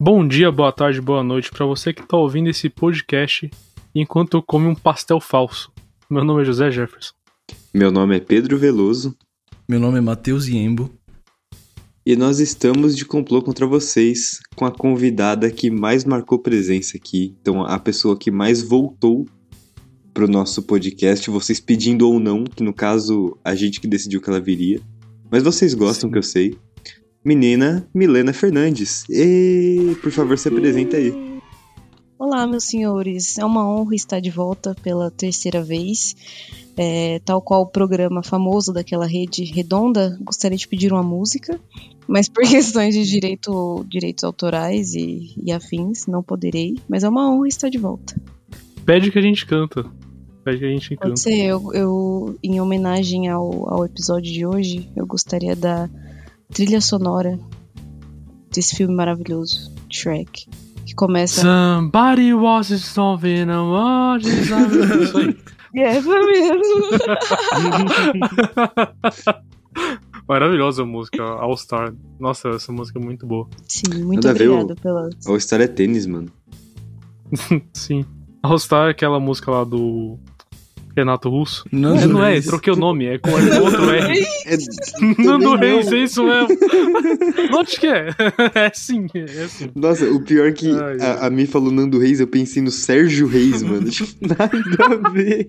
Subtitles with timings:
[0.00, 3.50] Bom dia, boa tarde, boa noite para você que tá ouvindo esse podcast
[3.92, 5.72] enquanto come um pastel falso.
[6.08, 7.14] Meu nome é José Jefferson.
[7.74, 9.16] Meu nome é Pedro Veloso.
[9.68, 10.88] Meu nome é Matheus Iembo.
[12.06, 17.34] E nós estamos de complô contra vocês com a convidada que mais marcou presença aqui.
[17.42, 19.26] Então, a pessoa que mais voltou
[20.14, 24.30] pro nosso podcast, vocês pedindo ou não, que no caso a gente que decidiu que
[24.30, 24.80] ela viria.
[25.28, 26.12] Mas vocês gostam, Sim.
[26.12, 26.58] que eu sei.
[27.28, 29.04] Menina Milena Fernandes.
[29.10, 31.12] E por favor, se apresenta aí.
[32.18, 33.36] Olá, meus senhores.
[33.36, 36.16] É uma honra estar de volta pela terceira vez.
[36.74, 41.60] É, tal qual o programa famoso daquela rede redonda, gostaria de pedir uma música,
[42.06, 46.78] mas por questões de direito, direitos autorais e, e afins, não poderei.
[46.88, 48.18] Mas é uma honra estar de volta.
[48.86, 49.84] Pede que a gente canta.
[50.42, 51.08] Pede que a gente canta.
[51.08, 55.90] Pode ser, eu, eu em homenagem ao, ao episódio de hoje, eu gostaria da
[56.52, 57.38] trilha sonora
[58.52, 60.48] desse filme maravilhoso, Shrek,
[60.86, 61.42] que começa.
[61.42, 64.26] Somebody was solving a watch.
[65.74, 66.88] É, essa mesmo.
[70.26, 71.94] Maravilhosa a música, All Star.
[72.18, 73.48] Nossa, essa música é muito boa.
[73.66, 75.08] Sim, muito Nada obrigada pela.
[75.26, 76.30] A história é tênis, mano.
[77.72, 78.04] Sim.
[78.42, 80.18] All Star é aquela música lá do
[80.98, 81.64] Renato Russo.
[81.72, 84.18] Não, É, não é, troquei o nome, é com é com outro R.
[84.48, 86.48] É, Nando Reis, é isso mesmo.
[87.54, 88.08] Onde que é?
[88.54, 89.70] É sim, é sim.
[89.74, 92.70] Nossa, o pior é que Ai, a, a Mi falou Nando Reis, eu pensei no
[92.70, 93.88] Sérgio Reis, mano.
[93.90, 95.46] Tipo, nada a ver.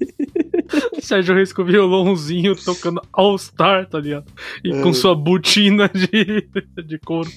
[1.02, 4.26] Sérgio Reis com violãozinho tocando All Star, tá ligado?
[4.64, 4.82] E É.
[4.82, 6.48] com sua botina de,
[6.84, 7.30] de couro.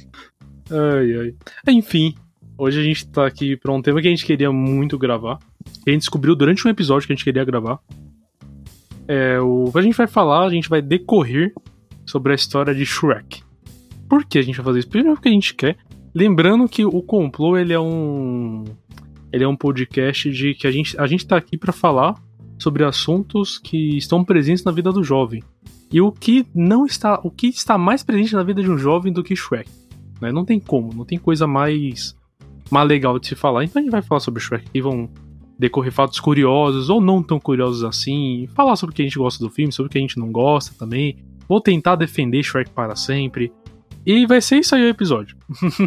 [0.70, 1.34] Ai, ai.
[1.74, 2.14] Enfim,
[2.62, 5.38] hoje a gente tá aqui pra um tema que a gente queria muito gravar.
[5.82, 7.80] Que a gente descobriu durante um episódio que a gente queria gravar.
[9.08, 11.52] É, o, a gente vai falar, a gente vai decorrer
[12.06, 13.42] sobre a história de Shrek.
[14.08, 14.88] Por que a gente vai fazer isso?
[14.88, 15.76] Primeiro porque a gente quer.
[16.14, 18.64] Lembrando que o Complô, ele é um.
[19.32, 22.14] Ele é um podcast de que a gente, a gente tá aqui pra falar
[22.58, 25.42] sobre assuntos que estão presentes na vida do jovem.
[25.90, 29.12] E o que não está, o que está mais presente na vida de um jovem
[29.12, 29.68] do que Shrek,
[30.20, 30.30] né?
[30.30, 32.14] Não tem como, não tem coisa mais
[32.70, 33.64] mais legal de se falar.
[33.64, 35.08] Então a gente vai falar sobre Shrek e vão
[35.58, 39.44] decorrer fatos curiosos ou não tão curiosos assim, falar sobre o que a gente gosta
[39.44, 41.16] do filme, sobre o que a gente não gosta também.
[41.48, 43.52] Vou tentar defender Shrek para sempre.
[44.04, 45.36] E vai ser isso aí o episódio.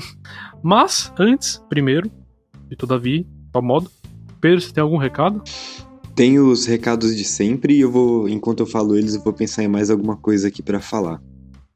[0.63, 2.09] Mas antes, primeiro,
[2.71, 3.91] e todavia, ao modo,
[4.39, 5.43] Pedro, você tem algum recado?
[6.15, 9.63] Tem os recados de sempre e eu vou, enquanto eu falo eles, eu vou pensar
[9.63, 11.21] em mais alguma coisa aqui pra falar.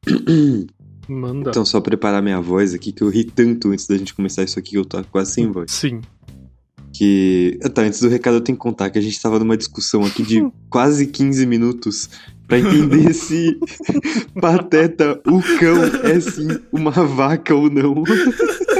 [1.09, 1.49] Manda.
[1.49, 4.59] Então, só preparar minha voz aqui, que eu ri tanto antes da gente começar isso
[4.59, 5.71] aqui que eu tô quase sem voz.
[5.71, 6.01] Sim.
[6.93, 7.59] Que.
[7.73, 10.21] Tá, antes do recado eu tenho que contar que a gente tava numa discussão aqui
[10.21, 12.09] de quase 15 minutos
[12.47, 13.59] pra entender se
[14.39, 18.03] Pateta, o cão, é sim uma vaca ou não.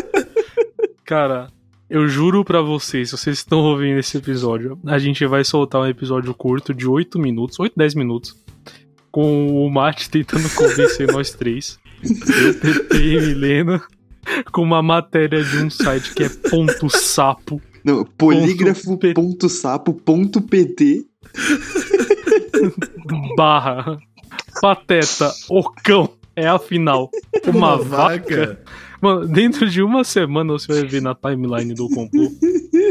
[1.04, 1.50] Cara,
[1.90, 5.88] eu juro pra vocês, se vocês estão ouvindo esse episódio, a gente vai soltar um
[5.88, 8.36] episódio curto de 8 minutos, 8, 10 minutos,
[9.10, 13.82] com o Mate tentando convencer nós três, eu, TT e Milena,
[14.52, 17.62] com uma matéria de um site que é ponto sapo.
[17.84, 21.06] Não, polígrafo.sapo.pt
[23.36, 23.98] barra
[24.62, 27.10] pateta, o cão, é afinal
[27.48, 28.60] uma, vaca.
[29.02, 32.30] Mano, dentro de uma semana você vai ver na timeline do complô.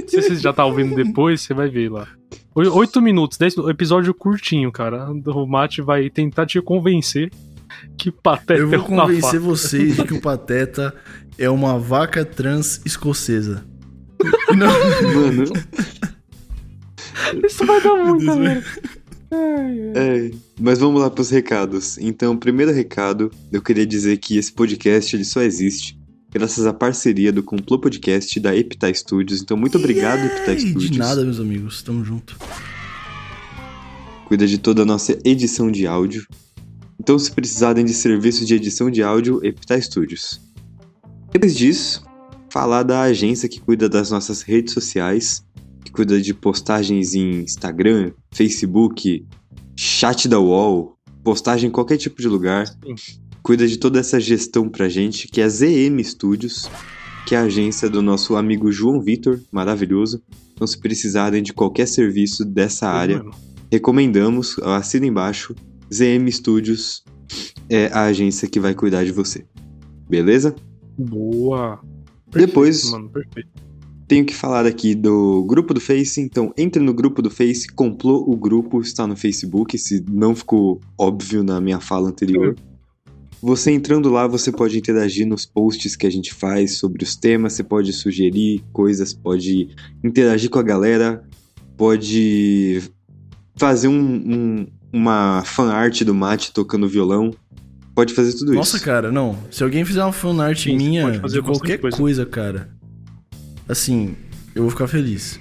[0.06, 2.08] Se você já tá ouvindo depois, você vai ver lá.
[2.54, 5.10] Oi- Oito minutos, dez minutos, episódio curtinho, cara.
[5.10, 7.30] O Mate vai tentar te convencer
[7.98, 10.94] que Pateta Eu é vou uma convencer vocês de que o Pateta
[11.38, 13.64] é uma vaca trans escocesa.
[14.56, 14.66] Não,
[15.14, 15.44] Mano,
[17.46, 18.64] Isso vai dar muita Deus, merda.
[19.94, 20.30] é.
[20.60, 21.98] Mas vamos lá pros recados.
[21.98, 25.96] Então, primeiro recado, eu queria dizer que esse podcast ele só existe
[26.30, 29.40] graças à parceria do Complô Podcast da Epita Studios.
[29.40, 30.90] Então, muito obrigado, Epita Ei, Studios.
[30.90, 31.80] De nada, meus amigos.
[31.82, 32.36] Tamo junto.
[34.26, 36.26] cuida de toda a nossa edição de áudio.
[37.00, 40.40] Então, se precisarem de serviços de edição de áudio, Epita Studios.
[41.30, 42.02] Depois disso,
[42.50, 45.44] falar da agência que cuida das nossas redes sociais,
[45.84, 49.24] que cuida de postagens em Instagram, Facebook,
[49.76, 52.66] chat da UOL, postagem em qualquer tipo de lugar.
[52.66, 52.94] Sim.
[53.42, 56.68] Cuida de toda essa gestão pra gente, que é a ZM Studios,
[57.26, 60.20] que é a agência do nosso amigo João Vitor, maravilhoso.
[60.52, 63.22] Então, se precisarem de qualquer serviço dessa área,
[63.70, 65.54] recomendamos, assina embaixo,
[65.92, 67.04] ZM Studios
[67.68, 69.44] é a agência que vai cuidar de você.
[70.08, 70.54] Beleza?
[70.96, 71.80] Boa.
[72.30, 73.48] Depois- Mano, perfeito.
[74.06, 78.24] Tenho que falar aqui do grupo do Face, então entre no grupo do Face, complô
[78.26, 82.56] o grupo, está no Facebook, se não ficou óbvio na minha fala anterior.
[83.42, 87.52] Você entrando lá, você pode interagir nos posts que a gente faz sobre os temas,
[87.52, 89.68] você pode sugerir coisas, pode
[90.02, 91.22] interagir com a galera,
[91.76, 92.82] pode
[93.56, 97.32] fazer um, um, uma fanart do Mate tocando violão.
[97.94, 98.84] Pode fazer tudo Nossa, isso.
[98.84, 99.36] cara, não.
[99.50, 101.96] Se alguém fizer uma fanart Sim, minha pode fazer de qualquer coisa.
[101.96, 102.26] coisa.
[102.26, 102.70] cara,
[103.68, 104.14] assim,
[104.54, 105.40] eu vou ficar feliz.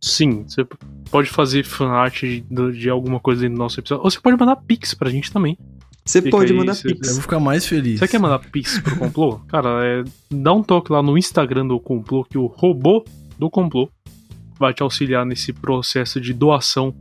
[0.00, 0.66] Sim, você
[1.10, 2.40] pode fazer fanart de,
[2.78, 4.04] de alguma coisa dentro do nosso episódio.
[4.04, 5.56] Ou você pode mandar pix pra gente também.
[6.04, 7.12] Você Fica pode aí, mandar você- Eu pix.
[7.12, 8.00] vou ficar mais feliz.
[8.00, 9.38] Você quer mandar pix pro complô?
[9.48, 13.04] Cara, é, dá um toque lá no Instagram do complô que o robô
[13.38, 13.88] do complô
[14.58, 16.92] vai te auxiliar nesse processo de doação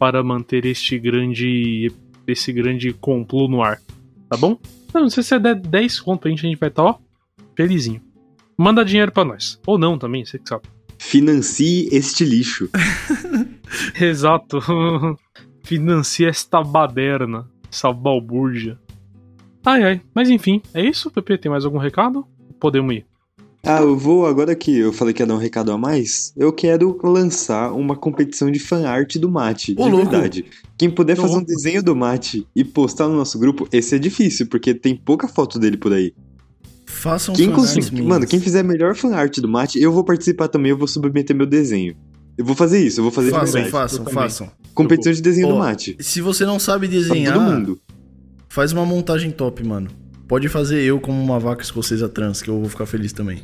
[0.00, 1.92] para manter este grande
[2.26, 3.78] esse grande complô no ar,
[4.30, 4.58] tá bom?
[4.94, 6.98] Não, se você der 10 conto pra gente, a gente vai estar, ó,
[7.54, 8.00] felizinho.
[8.56, 9.60] Manda dinheiro pra nós.
[9.66, 10.64] Ou não também, você que sabe.
[10.98, 12.70] Financie este lixo.
[14.00, 14.58] Exato.
[15.64, 18.78] Financia esta baderna, essa balbúrdia.
[19.64, 20.02] Ai, ai.
[20.14, 21.36] Mas enfim, é isso, Pepe?
[21.36, 22.26] Tem mais algum recado?
[22.58, 23.06] Podemos ir.
[23.62, 26.50] Ah, eu vou, agora que eu falei que ia dar um recado a mais, eu
[26.52, 30.10] quero lançar uma competição de fanart do Mate, Ô, de louco.
[30.10, 30.46] verdade.
[30.78, 33.98] Quem puder Ô, fazer um desenho do Mate e postar no nosso grupo, esse é
[33.98, 36.14] difícil, porque tem pouca foto dele por aí.
[36.86, 40.48] Façam Quem fanarts conseguir, mano, quem fizer a melhor fanart do Mate, eu vou participar
[40.48, 41.94] também, eu vou submeter meu desenho.
[42.38, 43.70] Eu vou fazer isso, eu vou fazer Façam, verdade.
[43.70, 44.50] façam, façam.
[44.72, 45.96] Competição de desenho do Ó, Mate.
[46.00, 47.80] Se você não sabe desenhar, todo mundo.
[48.48, 49.90] faz uma montagem top, mano.
[50.30, 53.42] Pode fazer eu como uma vaca escocesa trans, que eu vou ficar feliz também.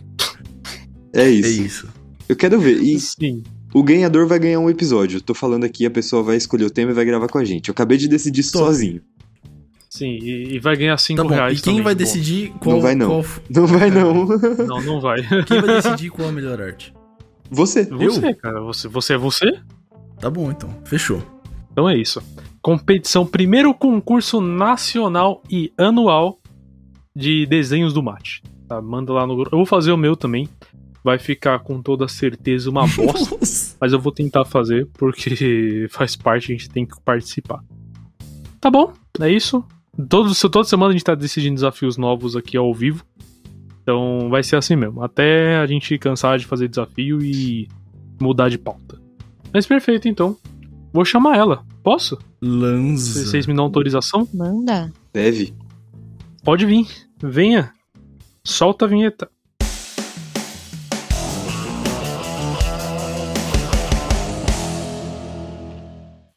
[1.13, 1.49] É isso.
[1.49, 1.89] É isso.
[2.29, 2.77] Eu quero ver.
[2.81, 3.43] E Sim.
[3.75, 5.21] o ganhador vai ganhar um episódio.
[5.21, 7.71] Tô falando aqui, a pessoa vai escolher o tema e vai gravar com a gente.
[7.71, 8.65] Eu acabei de decidir Top.
[8.67, 9.03] sozinho.
[9.91, 11.99] Sim, e, e vai ganhar 5 Tá reais e quem também, vai bom.
[11.99, 12.77] decidir qual...
[12.77, 13.09] Não vai, não.
[13.09, 14.25] qual- Não vai não.
[14.67, 15.23] Não, não vai.
[15.45, 16.95] Quem vai decidir qual a melhor arte?
[17.51, 17.85] Você.
[17.87, 18.61] Você, cara.
[18.61, 19.59] Você, você é você?
[20.21, 20.71] Tá bom, então.
[20.85, 21.21] Fechou.
[21.73, 22.23] Então é isso.
[22.63, 26.39] Competição, primeiro concurso nacional e anual
[27.17, 28.43] de desenhos do mate.
[28.69, 28.81] Tá?
[28.83, 29.55] Manda lá no grupo.
[29.55, 30.47] Eu vou fazer o meu também.
[31.03, 33.77] Vai ficar com toda certeza uma bosta.
[33.81, 37.65] Mas eu vou tentar fazer porque faz parte, a gente tem que participar.
[38.61, 38.93] Tá bom?
[39.21, 39.65] É isso.
[40.09, 43.03] Todo, toda semana a gente tá decidindo desafios novos aqui ao vivo.
[43.83, 45.03] Então vai ser assim mesmo.
[45.03, 47.67] Até a gente cansar de fazer desafio e
[48.21, 49.01] mudar de pauta.
[49.55, 50.37] Mas perfeito, então.
[50.93, 51.65] Vou chamar ela.
[51.83, 52.19] Posso?
[52.43, 53.25] Lanza.
[53.25, 54.29] Vocês me dão autorização?
[54.35, 54.93] Manda.
[55.13, 55.55] Deve.
[56.43, 57.06] Pode vir.
[57.23, 57.73] Venha.
[58.45, 59.31] Solta a vinheta.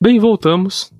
[0.01, 0.93] Bem, voltamos.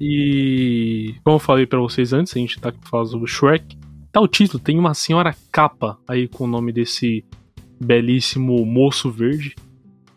[0.00, 3.76] E como eu falei pra vocês antes, a gente tá aqui falando sobre Shrek.
[4.10, 7.22] Tá o título, tem uma senhora capa aí com o nome desse
[7.78, 9.54] belíssimo moço verde.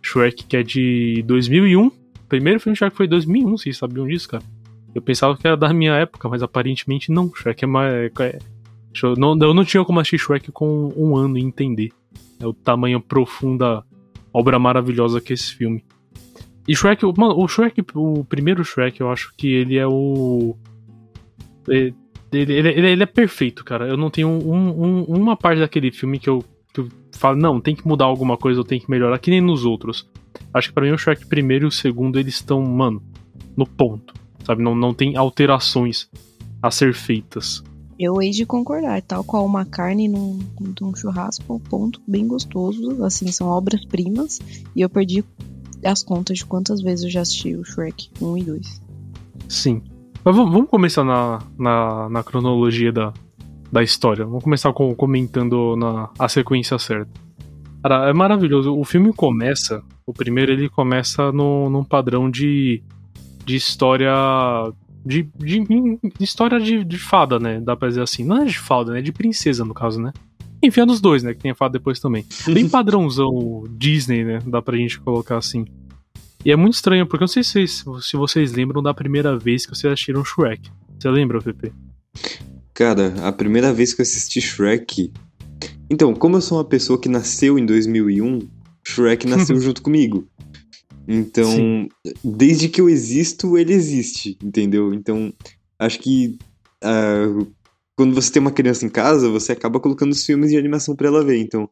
[0.02, 1.88] Shrek, que é de 2001.
[1.88, 1.94] O
[2.30, 4.44] primeiro filme Shrek foi 2001, vocês sabiam disso, cara?
[4.96, 7.30] Eu pensava que era da minha época, mas aparentemente não.
[7.36, 7.94] Shrek é mais.
[7.94, 8.40] É,
[9.04, 11.90] eu, não, eu não tinha como assistir Shrek com um ano e entender.
[12.40, 13.84] É o tamanho profunda,
[14.34, 15.84] obra maravilhosa que é esse filme.
[16.68, 20.56] E Shrek, mano, o Shrek, o primeiro Shrek, eu acho que ele é o.
[21.70, 21.94] é-
[22.32, 23.88] Ele, ele, ele- ele é perfeito, cara.
[23.88, 26.88] Eu não tenho um- um- uma parte daquele filme que eu, que eu
[27.18, 30.08] falo, não, tem que mudar alguma coisa, eu tenho que melhorar, que nem nos outros.
[30.54, 33.02] Acho que pra mim o Shrek primeiro e o segundo, eles estão, mano,
[33.58, 34.14] no ponto.
[34.44, 34.62] Sabe?
[34.62, 36.08] Não, não tem alterações
[36.62, 37.64] a ser feitas.
[38.00, 40.40] Eu hei de concordar, tal qual uma carne num,
[40.80, 43.04] num churrasco, ao ponto bem gostoso.
[43.04, 44.40] Assim, são obras-primas.
[44.74, 45.22] E eu perdi
[45.84, 48.82] as contas de quantas vezes eu já assisti o Shrek 1 e 2.
[49.50, 49.82] Sim.
[50.24, 53.14] Mas vamos, vamos começar na, na, na cronologia da,
[53.70, 54.26] da história.
[54.26, 57.12] Vamos começar com, comentando na, a sequência certa.
[57.84, 58.78] Cara, é maravilhoso.
[58.78, 59.84] O filme começa.
[60.06, 62.82] O primeiro ele começa no, num padrão de,
[63.46, 64.14] de história.
[65.06, 67.60] De, de, de história de, de fada, né?
[67.60, 68.24] Dá pra dizer assim.
[68.24, 69.02] Não é de fada, né?
[69.02, 70.12] De princesa, no caso, né?
[70.62, 71.34] Enfim, é dos dois, né?
[71.34, 72.26] Que tem a fada depois também.
[72.46, 74.40] Bem padrãozão Disney, né?
[74.46, 75.66] Dá pra gente colocar assim.
[76.44, 79.38] E é muito estranho, porque eu não sei se vocês, se vocês lembram da primeira
[79.38, 80.70] vez que vocês assistiram Shrek.
[80.98, 81.74] Você lembra, Pepe?
[82.74, 85.12] Cara, a primeira vez que eu assisti Shrek.
[85.90, 88.40] Então, como eu sou uma pessoa que nasceu em 2001,
[88.86, 90.28] Shrek nasceu junto comigo.
[91.12, 91.90] Então, Sim.
[92.24, 94.94] desde que eu existo, ele existe, entendeu?
[94.94, 95.34] Então,
[95.80, 96.38] acho que
[96.84, 97.26] ah,
[97.98, 101.08] quando você tem uma criança em casa, você acaba colocando os filmes de animação pra
[101.08, 101.38] ela ver.
[101.38, 101.68] Então,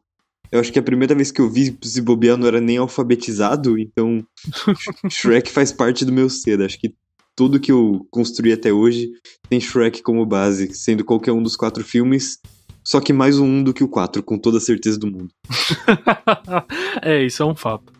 [0.50, 3.78] eu acho que a primeira vez que eu vi se bobear não era nem alfabetizado,
[3.78, 4.26] então
[5.08, 6.60] Shrek faz parte do meu ser.
[6.60, 6.92] Acho que
[7.36, 9.08] tudo que eu construí até hoje
[9.48, 12.40] tem Shrek como base, sendo qualquer um dos quatro filmes,
[12.82, 15.30] só que mais um do que o quatro, com toda a certeza do mundo.
[17.02, 17.97] é, isso é um fato.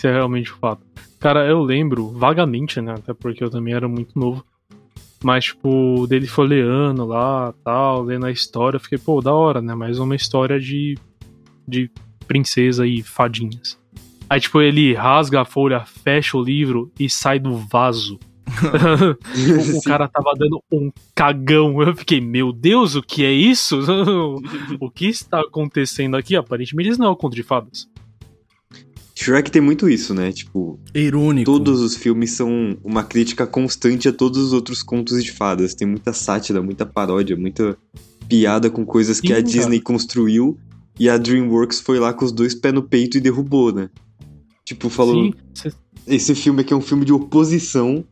[0.00, 0.80] Isso é realmente um fato.
[1.18, 2.94] Cara, eu lembro vagamente, né?
[2.94, 4.42] Até porque eu também era muito novo.
[5.22, 9.74] Mas, tipo, dele folheando lá, tal, lendo a história, eu fiquei, pô, da hora, né?
[9.74, 10.96] Mais uma história de,
[11.68, 11.90] de
[12.26, 13.78] princesa e fadinhas.
[14.30, 18.18] Aí, tipo, ele rasga a folha, fecha o livro e sai do vaso.
[18.56, 21.82] o, o cara tava dando um cagão.
[21.82, 23.78] Eu fiquei, meu Deus, o que é isso?
[24.80, 26.36] o que está acontecendo aqui?
[26.36, 27.86] Aparentemente, isso não é o conto de fadas.
[29.20, 30.32] Shrek tem muito isso, né?
[30.32, 31.44] Tipo, Irônico.
[31.44, 35.74] todos os filmes são uma crítica constante a todos os outros contos de fadas.
[35.74, 37.76] Tem muita sátira, muita paródia, muita
[38.26, 39.46] piada com coisas que Sim, a cara.
[39.46, 40.58] Disney construiu
[40.98, 43.90] e a DreamWorks foi lá com os dois pés no peito e derrubou, né?
[44.64, 45.70] Tipo, falou, Sim,
[46.06, 48.02] esse filme aqui é um filme de oposição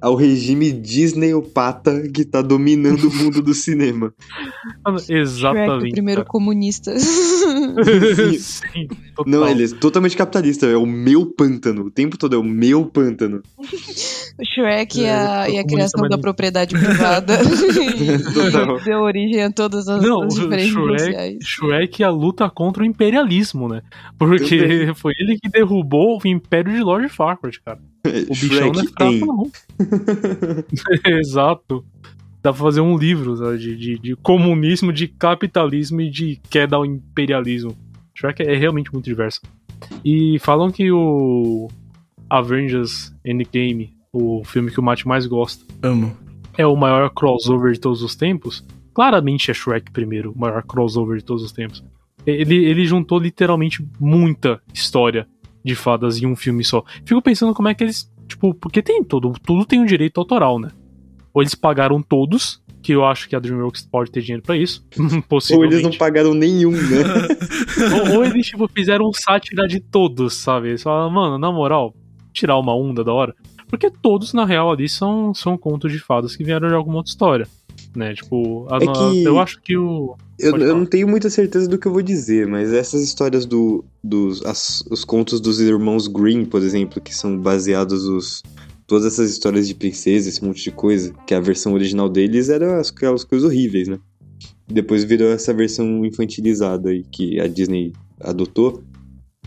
[0.00, 4.12] ao regime Disneyopata que tá dominando o mundo do cinema.
[4.84, 5.88] Mano, Shrek, Exatamente.
[5.88, 6.30] o primeiro cara.
[6.30, 6.94] comunista.
[6.98, 9.24] Sim, total.
[9.26, 11.86] Não, ele é totalmente capitalista, é o meu pântano.
[11.86, 13.42] O tempo todo é o meu pântano.
[14.38, 17.38] O Shrek e É, a, e a criação da propriedade privada.
[17.98, 18.18] E
[18.84, 21.38] deu origem a todas as, Não, as o diferenças Shrek, sociais.
[21.42, 23.82] Shrek é a luta contra o imperialismo, né?
[24.16, 27.80] Porque foi ele que derrubou o império de Lord Farquaad, cara.
[28.06, 29.50] O bichão não é fraco, não.
[31.18, 31.84] Exato.
[32.42, 36.76] Dá pra fazer um livro sabe, de, de, de comunismo, de capitalismo e de queda
[36.76, 37.76] ao imperialismo.
[38.14, 39.40] Shrek é realmente muito diverso.
[40.04, 41.68] E falam que o
[42.30, 46.16] Avengers Endgame, o filme que o Matt mais gosta, Amo.
[46.56, 48.64] é o maior crossover de todos os tempos.
[48.94, 51.84] Claramente é Shrek primeiro, o maior crossover de todos os tempos.
[52.26, 55.26] Ele, ele juntou literalmente muita história
[55.64, 56.84] de fadas em um filme só.
[57.04, 58.10] Fico pensando como é que eles.
[58.26, 59.32] Tipo, porque tem todo.
[59.44, 60.70] Tudo tem um direito autoral, né?
[61.32, 64.84] Ou eles pagaram todos, que eu acho que a Dreamworks pode ter dinheiro pra isso.
[64.98, 65.74] Ou Possivelmente.
[65.74, 66.98] eles não pagaram nenhum, né?
[68.10, 70.68] ou, ou eles, tipo, fizeram sátira de todos, sabe?
[70.68, 71.94] Eles falaram, mano, na moral,
[72.32, 73.34] tirar uma onda da hora.
[73.68, 77.10] Porque todos, na real, ali são, são contos de fadas que vieram de alguma outra
[77.10, 77.46] história.
[77.94, 78.14] Né?
[78.14, 80.16] Tipo, a- É que- eu acho que o.
[80.38, 83.84] Eu, eu não tenho muita certeza do que eu vou dizer, mas essas histórias do,
[84.02, 88.42] dos as- os contos dos irmãos Green, por exemplo, que são baseados os
[88.86, 92.78] todas essas histórias de princesa, esse monte de coisa, que a versão original deles era
[92.80, 93.98] as- aquelas coisas horríveis, né?
[94.66, 98.82] Depois virou essa versão infantilizada aí que a Disney adotou.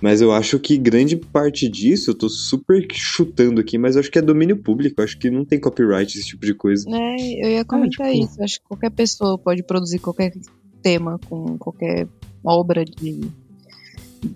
[0.02, 4.10] Mas eu acho que grande parte disso, eu tô super chutando aqui, mas eu acho
[4.10, 6.90] que é domínio público, eu acho que não tem copyright esse tipo de coisa.
[6.90, 8.44] É, eu ia comentar tipo- isso.
[8.44, 10.34] Acho que qualquer pessoa pode produzir qualquer
[10.82, 12.08] tema com qualquer
[12.44, 13.22] obra de.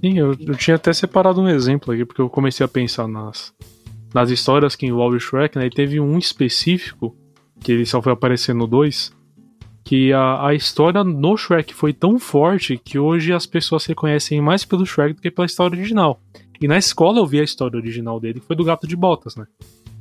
[0.01, 3.51] Sim, eu, eu tinha até separado um exemplo aqui, porque eu comecei a pensar nas,
[4.13, 5.65] nas histórias que envolvem o Shrek, né?
[5.65, 7.15] E teve um específico,
[7.59, 9.11] que ele só foi aparecer no 2,
[9.85, 14.41] que a, a história no Shrek foi tão forte que hoje as pessoas se reconhecem
[14.41, 16.19] mais pelo Shrek do que pela história original.
[16.59, 19.35] E na escola eu vi a história original dele, que foi do Gato de Botas,
[19.35, 19.45] né?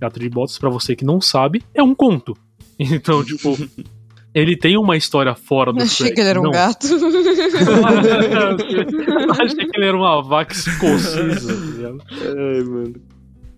[0.00, 2.34] Gato de Botas, pra você que não sabe, é um conto.
[2.76, 3.56] Então, tipo,
[4.34, 6.14] ele tem uma história fora do Achei Shrek.
[6.16, 6.50] que ele era um não.
[6.50, 6.86] gato.
[9.40, 11.54] Achei que ele era uma vaca escocesa.
[11.54, 12.02] tá ligado?
[12.10, 12.94] Ai, mano.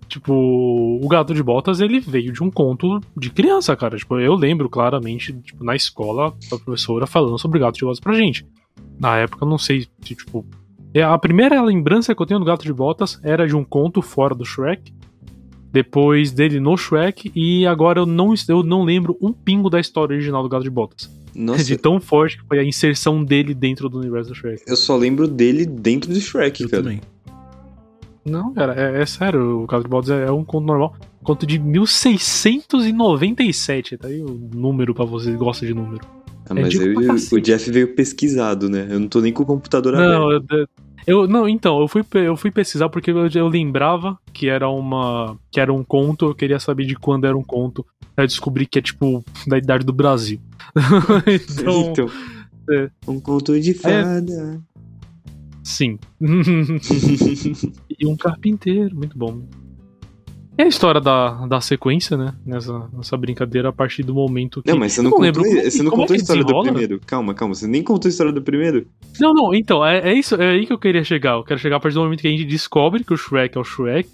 [0.09, 3.97] Tipo, o Gato de Botas, ele veio de um conto de criança, cara.
[3.97, 8.01] Tipo, eu lembro claramente, tipo, na escola, a professora falando sobre o Gato de Botas
[8.01, 8.47] pra gente.
[8.99, 10.45] Na época, eu não sei se, tipo...
[10.95, 14.01] é, A primeira lembrança que eu tenho do Gato de Botas era de um conto
[14.03, 14.93] fora do Shrek.
[15.73, 17.31] Depois dele no Shrek.
[17.35, 20.71] E agora eu não, eu não lembro um pingo da história original do Gato de
[20.71, 21.11] Botas.
[21.35, 24.63] Nossa, De tão forte que foi a inserção dele dentro do universo do Shrek.
[24.67, 26.83] eu só lembro dele dentro do Shrek, Eu cara.
[26.83, 27.01] também.
[28.27, 30.95] Não, cara, é, é sério, o Gato de Botas é, é um conto normal.
[31.23, 36.05] Conto de 1697, tá aí o número pra você que gosta de número.
[36.49, 37.41] Ah, É mas digo eu- o.
[37.41, 38.87] Jeff veio pesquisado, né?
[38.91, 40.69] Eu não tô nem com o computador Não, aberto.
[41.07, 44.69] eu, eu- não, então, eu fui, eu fui pesquisar porque eu, eu lembrava que era
[44.69, 45.37] uma.
[45.51, 47.85] que era um conto, eu queria saber de quando era um conto.
[48.17, 50.41] Aí eu descobri que é tipo da idade do Brasil.
[51.27, 52.09] então, Então,
[52.71, 52.91] é.
[53.09, 54.61] um conto de fada.
[55.65, 55.99] sim.
[57.99, 59.43] e um carpinteiro, muito bom.
[60.59, 62.33] E a história da, da sequência, né?
[62.45, 64.71] Nessa, nessa brincadeira a partir do momento que.
[64.71, 67.01] Não, mas você não, não contou, como você não é contou a história do primeiro.
[67.05, 67.55] Calma, calma.
[67.55, 68.87] Você nem contou a história do primeiro.
[69.21, 71.35] Não, não, então, é, é isso, é aí que eu queria chegar.
[71.35, 73.61] Eu quero chegar a partir do momento que a gente descobre que o Shrek é
[73.61, 74.09] o Shrek.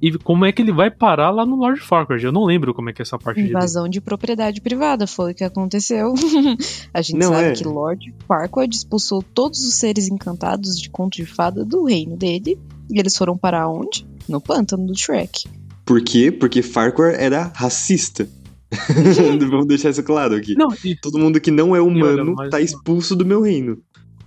[0.00, 2.24] E como é que ele vai parar lá no Lord Farquaad.
[2.24, 5.32] Eu não lembro como é que é essa parte de Invasão de propriedade privada foi
[5.32, 6.12] o que aconteceu.
[6.92, 7.52] A gente Não, sabe é.
[7.52, 12.58] que Lord Farquaad expulsou todos os seres encantados de conto de fada do reino dele.
[12.90, 14.06] E eles foram parar onde?
[14.28, 15.44] No pântano do Shrek.
[15.84, 16.30] Por quê?
[16.32, 18.28] Porque Farquhar era racista.
[19.50, 20.54] Vamos deixar isso claro aqui.
[20.54, 23.78] Não, e Todo mundo que não é humano mas- tá expulso do meu reino.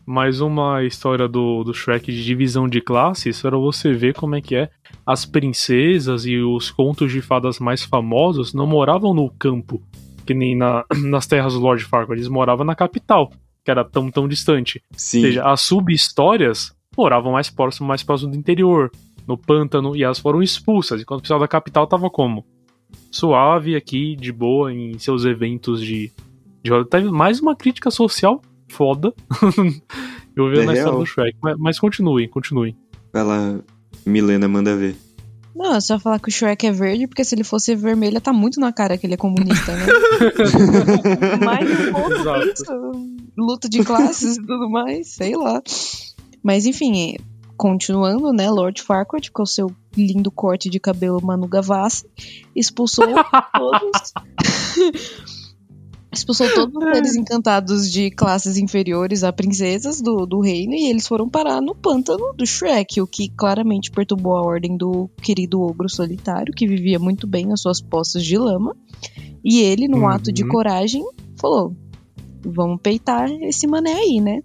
[0.05, 4.41] mais uma história do, do Shrek de divisão de classes para você ver como é
[4.41, 4.69] que é.
[5.05, 9.81] As princesas e os contos de fadas mais famosos não moravam no campo.
[10.25, 13.31] que nem na, nas terras do Lord Farquaad, eles moravam na capital,
[13.65, 14.81] que era tão, tão distante.
[14.95, 15.17] Sim.
[15.19, 18.91] Ou seja, as sub-histórias moravam mais próximo, mais próximo do interior,
[19.27, 22.45] no pântano, e elas foram expulsas, enquanto o pessoal da capital tava como?
[23.11, 26.11] Suave aqui, de boa, em seus eventos de.
[26.63, 29.13] de Teve mais uma crítica social foda.
[30.35, 31.37] Eu vi É na história do Shrek.
[31.41, 32.75] Mas, mas continuem, continuem.
[33.11, 33.59] Vai lá,
[34.05, 34.95] Milena, manda ver.
[35.55, 38.31] Não, é só falar que o Shrek é verde, porque se ele fosse vermelho, tá
[38.31, 39.85] muito na cara que ele é comunista, né?
[41.43, 42.47] Mas um pouco Exato.
[42.47, 45.59] isso, luta de classes e tudo mais, sei lá.
[46.43, 47.17] Mas enfim, é,
[47.57, 48.49] continuando, né?
[48.49, 52.05] Lord Farquaad, com o seu lindo corte de cabelo Manu Gavassi,
[52.55, 53.05] expulsou
[53.57, 54.13] todos.
[56.11, 61.07] expulsou todos os seres encantados de classes inferiores a princesas do, do reino e eles
[61.07, 65.89] foram parar no pântano do Shrek, o que claramente perturbou a ordem do querido ogro
[65.89, 68.75] solitário, que vivia muito bem nas suas poças de lama.
[69.43, 70.09] E ele, num Uhum.
[70.09, 71.03] ato de coragem,
[71.39, 71.75] falou:
[72.45, 74.41] Vamos peitar esse mané aí, né?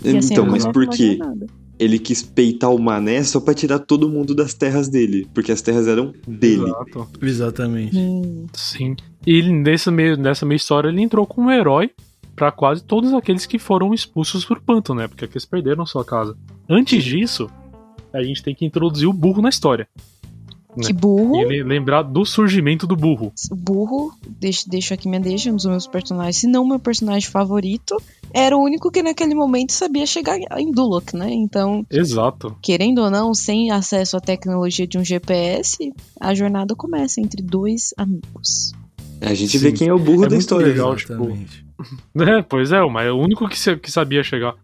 [0.00, 1.18] Assim então, mas por quê?
[1.78, 5.26] Ele quis peitar o mané só pra tirar todo mundo das terras dele.
[5.34, 6.62] Porque as terras eram dele.
[6.64, 7.08] Exato.
[7.20, 7.96] Exatamente.
[7.96, 8.94] Hum, Sim.
[9.26, 11.90] E ele, nessa, meio, nessa meia história ele entrou como um herói
[12.36, 15.08] pra quase todos aqueles que foram expulsos por pântano, né?
[15.08, 16.36] Porque aqueles perderam sua casa.
[16.68, 17.50] Antes disso,
[18.12, 19.88] a gente tem que introduzir o burro na história.
[20.76, 20.86] Né?
[20.86, 21.36] que burro.
[21.36, 23.32] E le- lembrar do surgimento do burro.
[23.50, 27.28] O burro, deixo, deixo aqui minha deixa, um dos meus personagens, se não meu personagem
[27.28, 27.96] favorito,
[28.32, 31.30] era o único que naquele momento sabia chegar em Dulok, né?
[31.30, 32.56] Então, Exato.
[32.62, 37.92] querendo ou não, sem acesso à tecnologia de um GPS, a jornada começa entre dois
[37.98, 38.72] amigos.
[39.20, 39.58] A gente Sim.
[39.58, 40.66] vê quem é o burro É da história.
[40.66, 40.96] legal.
[40.96, 41.12] tipo.
[42.16, 44.54] É, pois é, mas é o único que, que sabia chegar.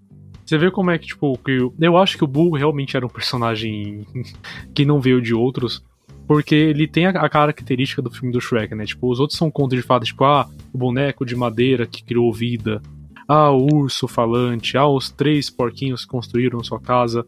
[0.47, 3.05] Você vê como é que, tipo, que o- eu acho que o burro realmente era
[3.05, 4.07] um personagem
[4.75, 5.83] que não veio de outros.
[6.29, 8.85] Porque ele tem a, característica do filme do Shrek, né?
[8.85, 12.31] Tipo, os outros são contos de fadas, tipo, ah, o boneco de madeira que criou
[12.31, 12.83] vida.
[13.27, 14.77] Ah, o urso falante.
[14.77, 17.27] Ah, os três porquinhos construíram sua casa.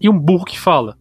[0.00, 0.96] E um burro que fala.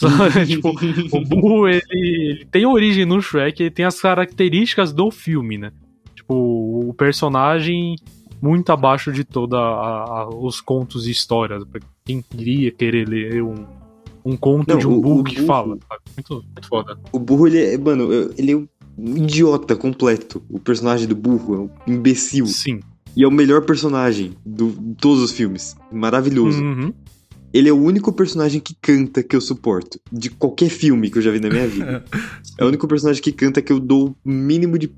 [0.46, 5.58] Tipo, o burro, ele, ele tem origem no Shrek, ele tem as características do filme,
[5.58, 5.72] né?
[6.14, 7.96] Tipo, o personagem
[8.40, 9.58] muito abaixo de toda
[10.36, 11.62] os contos e histórias.
[12.04, 13.66] Quem queria querer ler um,
[14.24, 15.78] um conto Não, de o- um burro o que burro- fala.
[16.16, 16.98] Muito, muito foda.
[17.12, 17.78] O burro, ele é.
[17.78, 18.68] Mano, ele é um
[19.16, 20.42] idiota completo.
[20.48, 21.58] O personagem do burro é
[21.90, 22.46] um imbecil.
[22.46, 22.80] Sim.
[23.16, 25.74] E é o melhor personagem do, de todos os filmes.
[25.90, 26.62] Maravilhoso.
[26.62, 26.92] Uhum.
[27.52, 29.98] Ele é o único personagem que canta que eu suporto.
[30.12, 32.04] De qualquer filme que eu já vi na minha vida.
[32.56, 34.90] é o único personagem que canta que eu dou o mínimo de.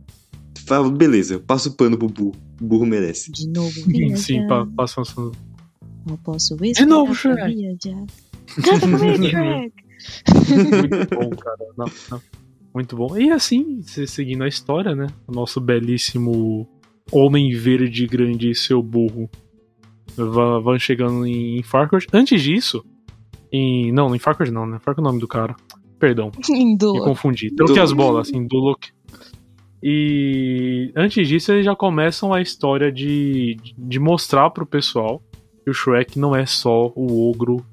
[0.67, 2.35] Falo, beleza, eu passo pano pro burro.
[2.61, 3.33] O burro merece.
[3.33, 5.33] De novo, Sim, sim, pa- passando.
[6.07, 7.79] Não posso De novo, Shrek.
[10.49, 11.57] Muito bom, cara.
[11.77, 12.23] Não, não.
[12.75, 13.17] Muito bom.
[13.19, 15.07] E assim, se- seguindo a história, né?
[15.27, 16.69] O nosso belíssimo
[17.11, 19.29] Homem Verde Grande e seu burro
[20.17, 22.07] vão chegando em Farquaad.
[22.13, 22.85] Antes disso,
[23.53, 23.93] em.
[23.93, 24.79] Não, em Farquaad não, né?
[24.81, 25.55] Farquaad é o nome do cara.
[25.99, 26.93] Perdão, me Lindo.
[27.05, 27.55] confundi.
[27.55, 28.89] Troquei as bolas, assim, Dulok.
[29.83, 35.21] E antes disso, eles já começam a história de, de mostrar pro pessoal
[35.65, 37.65] que o Shrek não é só o ogro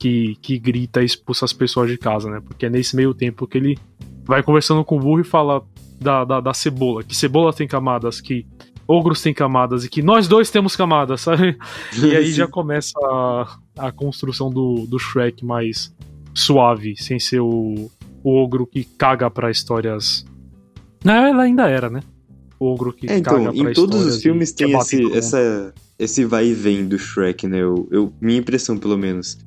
[0.00, 2.40] que, que grita e expulsa as pessoas de casa, né?
[2.44, 3.78] Porque é nesse meio tempo que ele
[4.24, 5.62] vai conversando com o burro e fala
[6.00, 8.46] da, da, da cebola, que cebola tem camadas, que
[8.88, 11.56] ogros têm camadas e que nós dois temos camadas, sabe?
[12.02, 15.94] E aí já começa a, a construção do, do Shrek mais
[16.34, 17.90] suave, sem ser o,
[18.24, 20.24] o ogro que caga pra histórias.
[21.04, 22.00] Não, ela ainda era, né?
[22.58, 25.02] O ogro que É, caga então, pra em todos histórias os filmes e tem esse,
[25.02, 25.16] mundo.
[25.16, 27.58] essa, esse vai e vem do Shrek, né?
[27.58, 29.38] Eu, eu- minha impressão, pelo menos.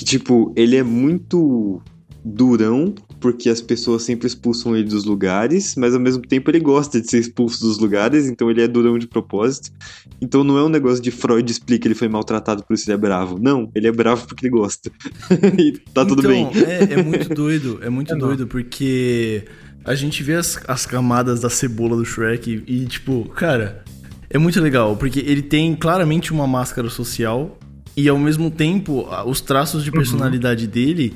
[0.00, 1.82] Que, tipo, ele é muito
[2.24, 6.98] durão, porque as pessoas sempre expulsam ele dos lugares, mas ao mesmo tempo ele gosta
[7.02, 9.70] de ser expulso dos lugares, então ele é durão de propósito.
[10.18, 12.94] Então não é um negócio de Freud explica que ele foi maltratado por isso ele
[12.94, 13.38] é bravo.
[13.38, 14.90] Não, ele é bravo porque ele gosta.
[15.60, 16.64] e tá tudo então, bem.
[16.64, 18.26] É, é muito doido, é muito É, não.
[18.26, 19.44] doido, porque
[19.84, 23.84] a gente vê as, as camadas da cebola do Shrek e, tipo, cara,
[24.30, 27.58] é muito legal, porque ele tem claramente uma máscara social
[28.02, 31.14] e ao mesmo tempo os traços de personalidade dele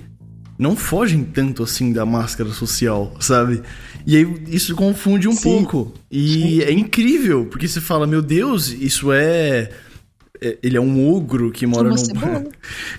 [0.59, 3.61] não fogem tanto assim da máscara social, sabe?
[4.07, 5.43] E aí isso confunde um Sim.
[5.43, 5.93] pouco.
[6.11, 9.71] E é incrível, porque você fala, meu Deus, isso é.
[10.41, 11.97] é- Ele é um ogro que mora num.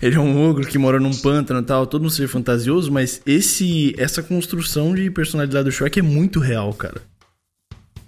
[0.01, 3.21] Ele é um ogro que mora num pântano e tal, todo um ser fantasioso, mas
[3.25, 7.01] esse essa construção de personalidade do Shrek é muito real, cara.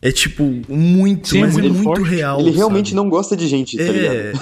[0.02, 2.04] É tipo, muito, Sim, mas é muito muito forte.
[2.04, 2.40] real.
[2.40, 2.96] ele realmente sabe?
[2.98, 4.16] não gosta de gente, tá ligado?
[4.16, 4.34] É,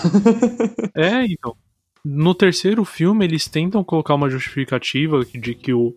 [1.22, 1.56] É, então.
[2.04, 5.92] No terceiro filme, eles tentam colocar uma justificativa de que o,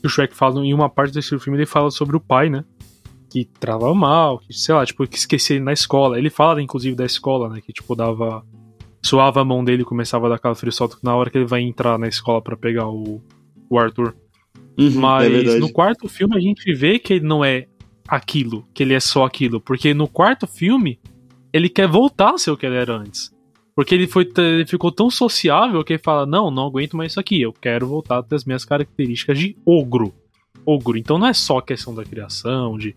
[0.00, 0.60] que o Shrek fala.
[0.64, 2.64] Em uma parte desse filme, ele fala sobre o pai, né?
[3.34, 6.16] que travava mal, que, sei lá, tipo, que esquecia ele na escola.
[6.16, 7.60] Ele fala, inclusive, da escola, né?
[7.60, 8.44] Que, tipo, dava.
[9.02, 11.60] Suava a mão dele e começava a dar aquela frisolta na hora que ele vai
[11.60, 13.20] entrar na escola para pegar o,
[13.68, 14.14] o Arthur.
[14.78, 15.58] Uhum, é Mas verdade.
[15.58, 17.66] no quarto filme a gente vê que ele não é
[18.08, 19.60] aquilo, que ele é só aquilo.
[19.60, 20.98] Porque no quarto filme,
[21.52, 23.32] ele quer voltar a ser o que ele era antes.
[23.74, 27.20] Porque ele, foi, ele ficou tão sociável que ele fala: Não, não aguento mais isso
[27.20, 27.40] aqui.
[27.40, 30.14] Eu quero voltar das minhas características de ogro.
[30.64, 30.96] Ogro.
[30.96, 32.96] Então não é só questão da criação, de.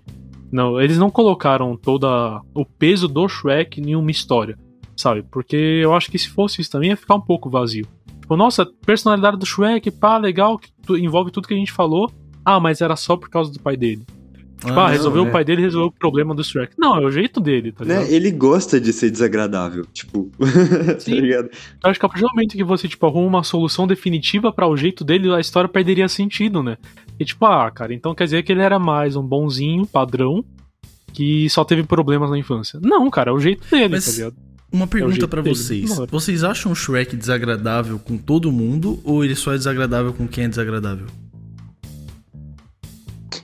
[0.52, 4.58] Não, eles não colocaram toda o peso do Shrek em uma história,
[4.96, 5.22] sabe?
[5.24, 7.86] Porque eu acho que se fosse isso também ia ficar um pouco vazio.
[8.22, 12.10] Tipo, nossa, personalidade do Shrek, pá, legal, que envolve tudo que a gente falou.
[12.46, 14.06] Ah, mas era só por causa do pai dele.
[14.58, 15.30] Tipo, ah, não, resolveu é.
[15.30, 16.74] o pai dele, resolveu o problema do Shrek.
[16.78, 18.06] Não, é o jeito dele, tá ligado?
[18.06, 18.12] Né?
[18.12, 20.32] Ele gosta de ser desagradável, tipo.
[20.39, 21.20] tá Sim.
[21.20, 21.50] ligado?
[21.84, 24.67] Eu acho que a partir do momento que você, tipo, arruma uma solução definitiva para
[24.67, 26.78] o jeito dele, a história perderia sentido, né?
[27.20, 30.43] E tipo, ah, cara, então quer dizer que ele era mais um bonzinho, padrão,
[31.13, 32.80] que só teve problemas na infância.
[32.82, 34.36] Não, cara, é o jeito dele, Mas- tá ligado?
[34.70, 35.56] Uma pergunta jeito pra dele.
[35.56, 35.96] vocês.
[35.96, 36.10] Bora.
[36.12, 40.43] Vocês acham o Shrek desagradável com todo mundo ou ele só é desagradável com quem
[40.43, 41.08] é desagradável?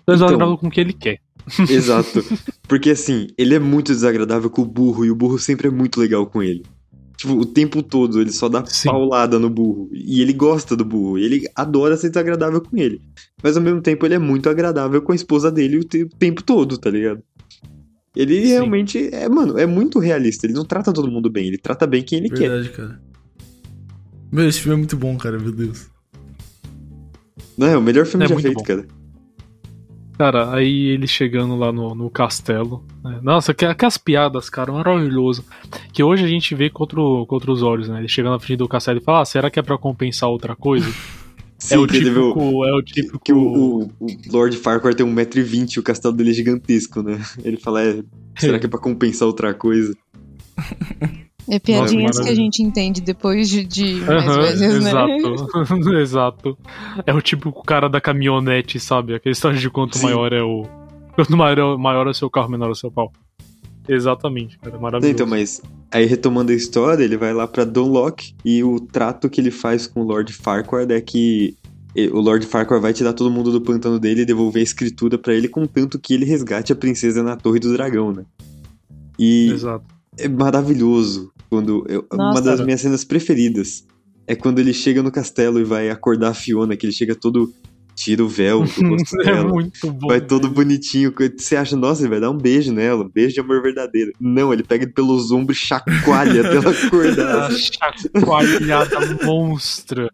[0.07, 1.19] Mas Então- com o que ele quer.
[1.69, 2.23] Exato.
[2.67, 5.99] Porque assim, ele é muito desagradável com o burro e o burro sempre é muito
[5.99, 6.63] legal com ele.
[7.17, 8.89] Tipo, o tempo todo ele só dá Sim.
[8.89, 9.89] paulada no burro.
[9.93, 11.17] E ele gosta do burro.
[11.17, 13.01] E ele adora ser desagradável com ele.
[13.41, 16.09] Mas ao mesmo tempo ele é muito agradável com a esposa dele o te- o
[16.09, 17.21] tempo todo, tá ligado?
[18.15, 18.47] Ele Sim.
[18.47, 20.45] realmente é, mano, é muito realista.
[20.45, 22.49] Ele não trata todo mundo bem, ele trata bem quem ele quer.
[22.49, 23.01] Verdade, cara.
[24.31, 25.87] Meu, esse filme é muito bom, cara, meu Deus.
[27.57, 28.63] Não, é o melhor filme É já feito, bom.
[28.63, 28.85] cara.
[30.17, 32.83] Cara, aí ele chegando lá no, no castelo.
[33.03, 33.19] né?
[33.23, 35.43] Nossa, que, aquelas piadas, cara, maravilhoso.
[35.91, 37.99] Que hoje a gente vê com, outro, com outros olhos, né?
[37.99, 40.55] Ele chegando na frente do castelo e fala: ah, será que é pra compensar outra
[40.55, 40.89] coisa?
[41.57, 42.65] Sim, é o que ele vê o- típico.
[42.65, 43.19] É o típico.
[43.19, 47.19] que o, o, o Lord Farquhar tem 1,20m e o castelo dele é gigantesco, né?
[47.43, 48.03] Ele fala, é,
[48.37, 49.95] será que é pra compensar outra coisa?
[51.49, 54.89] É piadinhas Nossa, que a gente entende depois de, de mais Aham, vezes, né?
[54.89, 55.89] exato.
[55.99, 56.57] exato.
[57.05, 59.13] É o típico cara da caminhonete, sabe?
[59.13, 60.05] Aquele história de quanto Sim.
[60.05, 60.65] maior é o.
[61.15, 63.11] Quanto maior, maior é o seu carro, menor é o seu pau.
[63.87, 64.79] Exatamente, cara.
[64.79, 65.13] Maravilhoso.
[65.13, 69.41] Então, mas aí retomando a história, ele vai lá pra Dunlock e o trato que
[69.41, 71.57] ele faz com o Lord Farquaad é que
[72.11, 75.33] o Lord Farquaad vai tirar todo mundo do pantano dele e devolver a escritura pra
[75.33, 78.23] ele, contanto que ele resgate a princesa na Torre do Dragão, né?
[79.19, 79.85] E Exato.
[80.17, 82.41] é maravilhoso quando eu- uma Nossa.
[82.41, 83.85] das minhas cenas preferidas
[84.25, 87.53] é quando ele chega no castelo e vai acordar a Fiona, que ele chega todo
[87.95, 89.47] tira o véu do rosto É dela.
[89.47, 90.07] muito bom.
[90.07, 91.13] Vai todo bonitinho.
[91.37, 94.11] Você acha, nossa, ele vai dar um beijo nela, um beijo de amor verdadeiro.
[94.19, 97.51] Não, ele pega pelos ombros e chacoalha até ela acordar.
[97.53, 100.09] Chacoalhada monstra.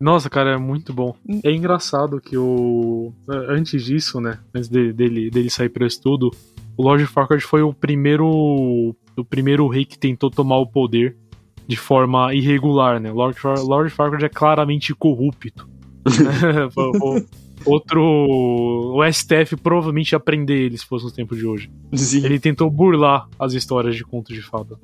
[0.00, 1.16] Nossa, cara, é muito bom.
[1.42, 3.12] É engraçado que o.
[3.28, 4.38] Antes disso, né?
[4.54, 6.30] Antes de- dele, dele sair pra estudo,
[6.76, 8.94] o Lord Farquaad foi o primeiro.
[9.16, 11.16] O primeiro rei que tentou tomar o poder
[11.66, 13.10] de forma irregular, né?
[13.10, 15.68] Lord, Far Lord Farquaad é claramente corrupto.
[16.06, 17.26] né?
[17.64, 18.02] Outro.
[18.94, 21.70] O STF provavelmente ia prender ele se fosse no tempo de hoje.
[21.94, 24.78] Sim, Ele tentou burlar as histórias de contos de fada.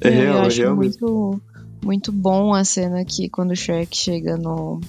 [0.00, 1.08] é eu real, é acho real mesmo.
[1.08, 1.42] muito,
[1.84, 4.80] muito bom a cena que quando o Shrek chega no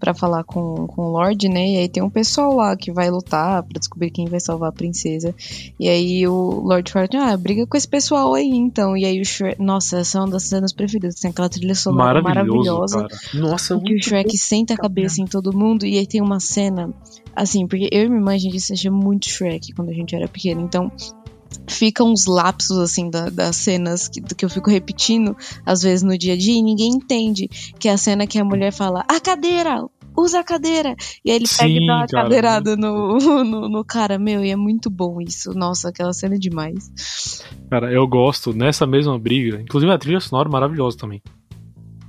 [0.00, 1.74] para falar com, com o Lorde, né?
[1.74, 4.72] E aí tem um pessoal lá que vai lutar pra descobrir quem vai salvar a
[4.72, 5.34] princesa.
[5.78, 8.96] E aí o Lorde fala, ah, briga com esse pessoal aí então.
[8.96, 11.16] E aí o Shrek, nossa, essa é uma das cenas preferidas.
[11.16, 13.06] Tem aquela trilha sonora maravilhosa.
[13.06, 13.20] cara.
[13.34, 16.92] Nossa, que o Shrek senta a cabeça em todo mundo e aí tem uma cena
[17.36, 20.26] assim, porque eu e minha irmã a gente assistia muito Shrek quando a gente era
[20.26, 20.90] pequeno, então
[21.68, 26.16] ficam uns lapsos assim da- das cenas que, que eu fico repetindo às vezes no
[26.18, 29.20] dia a dia e ninguém entende que é a cena que a mulher fala a
[29.20, 29.84] cadeira
[30.16, 33.68] usa a cadeira e aí ele pega Sim, e dá uma cara, cadeirada no, no,
[33.68, 36.90] no cara meu e é muito bom isso nossa aquela cena é demais
[37.70, 39.60] Cara, eu gosto nessa mesma briga.
[39.60, 41.22] Inclusive a trilha sonora é maravilhosa também.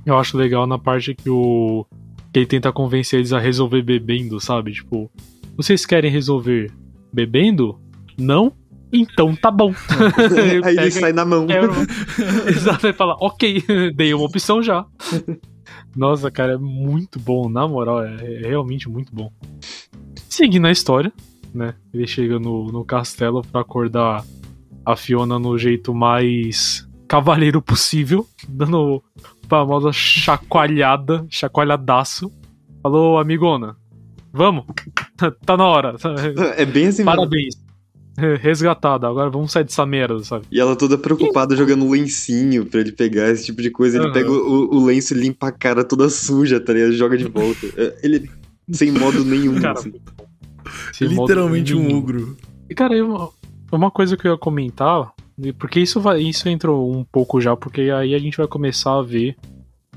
[0.04, 1.86] Eu acho legal na parte que o.
[2.32, 4.72] que ele tenta convencer eles a resolver bebendo, sabe?
[4.72, 5.08] Tipo,
[5.56, 6.72] vocês querem resolver
[7.12, 7.78] bebendo?
[8.18, 8.52] Não?
[8.92, 9.72] Então tá bom.
[10.64, 11.46] Aí ele sai na mão.
[11.46, 11.72] Quero...
[12.46, 13.64] Exato, ele fala, ok,
[13.96, 14.84] dei uma opção já.
[15.96, 19.32] Nossa, cara, é muito bom, na moral, é, é realmente muito bom.
[20.28, 21.10] Seguindo a história,
[21.54, 21.74] né?
[21.92, 24.24] Ele chega no, no castelo pra acordar
[24.84, 29.02] a Fiona no jeito mais cavaleiro possível, dando
[29.48, 32.30] famosa chacoalhada, chacoalhadaço.
[32.82, 33.76] Falou, amigona,
[34.32, 34.64] vamos,
[35.46, 35.94] tá na hora,
[36.56, 37.61] É bem assim parabéns.
[38.40, 40.44] Resgatada, agora vamos sair dessa merda, sabe?
[40.50, 43.96] E ela toda preocupada jogando lencinho pra ele pegar esse tipo de coisa.
[43.96, 44.12] Ele Aham.
[44.12, 46.92] pega o, o lenço e limpa a cara toda suja, tá ligado?
[46.92, 47.66] Joga de volta.
[47.76, 48.30] É, Ele
[48.70, 49.92] sem modo nenhum, Cara, assim.
[51.00, 51.98] Literalmente um nenhum.
[51.98, 52.36] ogro.
[52.70, 53.32] E, cara, eu-
[53.70, 55.10] uma coisa que eu ia comentar,
[55.58, 59.02] porque isso, vai, isso entrou um pouco já, porque aí a gente vai começar a
[59.02, 59.34] ver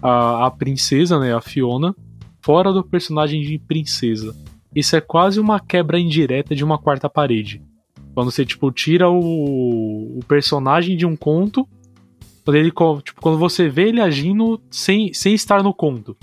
[0.02, 1.94] a, a princesa, né, a Fiona,
[2.42, 4.34] fora do personagem de princesa.
[4.74, 7.62] Isso é quase uma quebra indireta de uma quarta parede.
[8.16, 11.68] Quando você, tipo, tira o, o personagem de um conto,
[12.44, 16.18] quando, ele, tipo, quando você vê ele agindo sem, sem estar no conto,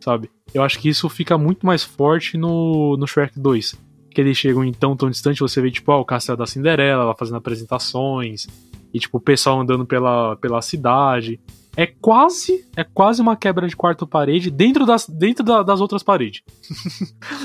[0.00, 0.30] sabe?
[0.54, 4.62] Eu acho que isso fica muito mais forte no, no Shrek 2 que eles chegam
[4.62, 8.46] em tão distante, você vê, tipo, ó, o castelo da Cinderela, ela fazendo apresentações,
[8.92, 11.40] e, tipo, o pessoal andando pela, pela cidade.
[11.76, 16.02] É quase, é quase uma quebra de quarta parede dentro das, dentro da- das outras
[16.02, 16.42] paredes.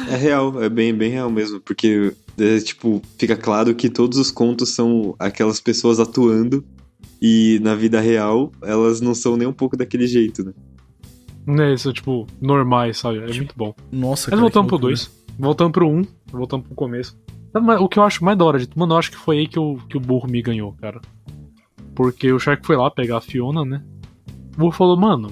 [0.10, 4.30] É real, é bem, bem real mesmo, porque, é, tipo, fica claro que todos os
[4.30, 6.64] contos são aquelas pessoas atuando
[7.22, 10.54] e na vida real elas não são nem um pouco daquele jeito, né?
[11.46, 13.20] Né, isso, tipo, normais, sabe?
[13.20, 13.74] É muito bom.
[13.90, 14.92] Nossa, Mas cara, voltando que pro loucura.
[14.94, 17.18] 2, voltando pro 1, um, voltando pro começo.
[17.80, 19.48] O que eu acho mais da hora de tudo, mano, eu acho que foi aí
[19.48, 21.00] que o, que o burro me ganhou, cara.
[21.96, 23.82] Porque o Shark foi lá pegar a Fiona, né?
[24.58, 25.32] O burro falou, mano.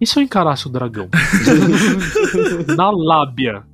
[0.00, 1.08] E se eu encarasse o dragão?
[2.76, 3.64] na lábia.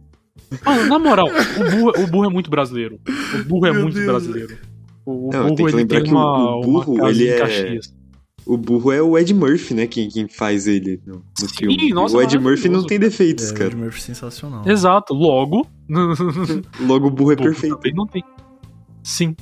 [0.65, 2.99] Mano, na moral, o burro, o burro é muito brasileiro.
[3.41, 4.07] O burro é Meu muito Deus.
[4.07, 4.59] brasileiro.
[5.05, 7.29] O, o Não, burro tem que ele lembrar tem que o- uma, o burro, ele
[7.29, 7.95] é- Caxias.
[8.45, 9.87] O burro é o Ed Murphy, né?
[9.87, 11.91] Quem, quem faz ele no, no Sim, filme.
[11.93, 13.69] nossa, o Ed Murphy não tem defeitos, É, o cara.
[13.71, 14.69] Ed Murphy sensacional.
[14.69, 15.67] Exato, logo.
[16.81, 17.77] Logo o burro é Burro perfeito.
[17.77, 18.23] também não tem.
[19.03, 19.37] Sim.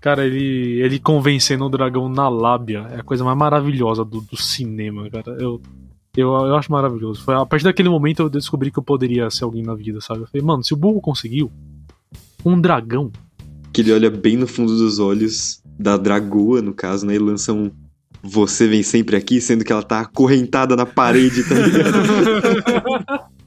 [0.00, 4.36] Cara, ele, ele convencendo o dragão na lábia é a coisa mais maravilhosa do, do
[4.36, 5.36] cinema, cara.
[5.40, 5.60] Eu,
[6.16, 7.22] eu, eu acho maravilhoso.
[7.22, 10.20] Foi a partir daquele momento eu descobri que eu poderia ser alguém na vida, sabe?
[10.20, 11.50] Eu falei, mano, se o burro conseguiu,
[12.44, 13.10] um dragão.
[13.72, 17.14] Que ele olha bem no fundo dos olhos da dragoa, no caso, né?
[17.14, 17.70] E lança um.
[18.20, 22.82] Você vem sempre aqui, sendo que ela tá acorrentada na parede, tá ligado?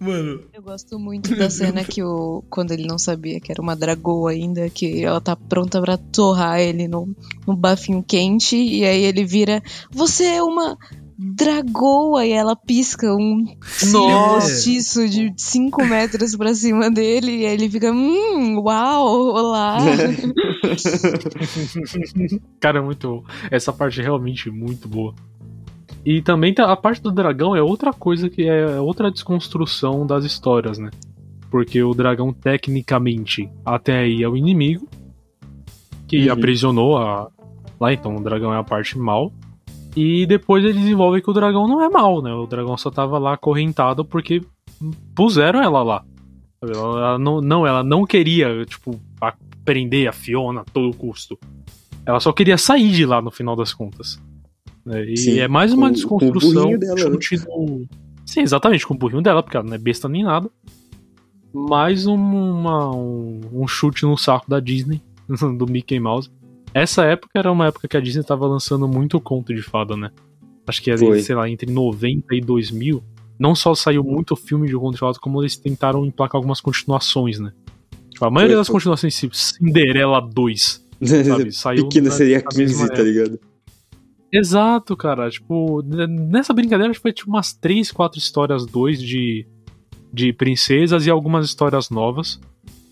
[0.02, 2.44] Mano, Eu gosto muito da cena que o.
[2.50, 6.60] Quando ele não sabia que era uma dragoa ainda, que ela tá pronta pra torrar
[6.60, 9.62] ele no, no bafinho quente, e aí ele vira.
[9.92, 10.76] Você é uma
[11.16, 12.26] dragoa!
[12.26, 13.46] E ela pisca um
[13.92, 14.48] Nossa!
[14.48, 17.92] postiço de 5 metros pra cima dele, e aí ele fica.
[17.92, 19.78] Hum, uau, olá!
[22.60, 23.24] Cara, é muito bom.
[23.52, 25.14] Essa parte é realmente muito boa.
[26.06, 30.26] E também tá- a parte do dragão é outra coisa que é outra desconstrução das
[30.26, 30.90] histórias, né?
[31.50, 34.88] Porque o dragão, tecnicamente, até aí é o inimigo
[36.08, 36.34] que Uhum.
[36.34, 37.30] aprisionou a.
[37.80, 39.32] Lá então, o dragão é a parte mal.
[39.96, 42.34] E depois ele desenvolve que o dragão não é mal, né?
[42.34, 44.42] O dragão só tava lá acorrentado porque
[45.14, 46.04] puseram ela lá.
[46.64, 49.00] Ela, não, não, ela não queria, tipo,
[49.66, 51.38] prender a Fiona a todo custo.
[52.06, 54.22] Ela só queria sair de lá no final das contas.
[54.86, 55.04] Né?
[55.06, 56.62] E Sim, é mais uma com- com o desconstrução.
[56.63, 57.02] burrinho dela, né?
[57.22, 57.86] chute no-
[58.26, 60.50] Sim, exatamente, com o burrinho dela, porque ela não é besta nem nada.
[61.54, 65.02] Mais um, uma- um, um chute no saco da Disney,
[65.58, 66.30] do Mickey Mouse.
[66.74, 70.12] Essa época era uma época que a Disney tava lançando muito conto de fada, né?
[70.65, 71.22] Acho que ali, Foi.
[71.22, 73.04] sei lá, entre 90 e 2000,
[73.38, 77.39] não só saiu muito filme de conto de fada, como eles tentaram emplacar algumas continuações,
[77.39, 77.52] né?
[78.12, 78.74] Tipo, a maioria Foi, das foi.
[78.76, 80.86] continuações, tipo, Cinderela 2,
[81.28, 81.52] sabe?
[81.52, 83.39] Saiu Pequena na- seria na 15, mesma tá ligado?
[84.32, 85.30] Exato, cara.
[85.30, 89.46] Tipo, nessa brincadeira acho que foi tipo umas 3, 4 histórias, dois de,
[90.13, 92.39] de princesas e algumas histórias novas.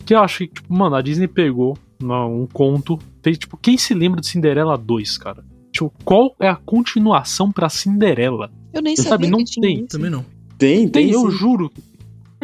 [0.06, 3.94] Que eu acho que, tipo, mano, a Disney pegou um conto, fez, tipo, quem se
[3.94, 5.44] lembra de Cinderela 2, cara?
[5.72, 8.52] Tipo, qual é a continuação pra Cinderela?
[8.74, 9.78] Eu nem Sabe, sabia não que tinha tem.
[9.80, 9.88] isso.
[9.88, 10.26] também não.
[10.58, 11.08] Tem, tem.
[11.08, 11.38] Tem, eu sim.
[11.38, 11.70] juro.
[11.70, 11.84] Tem,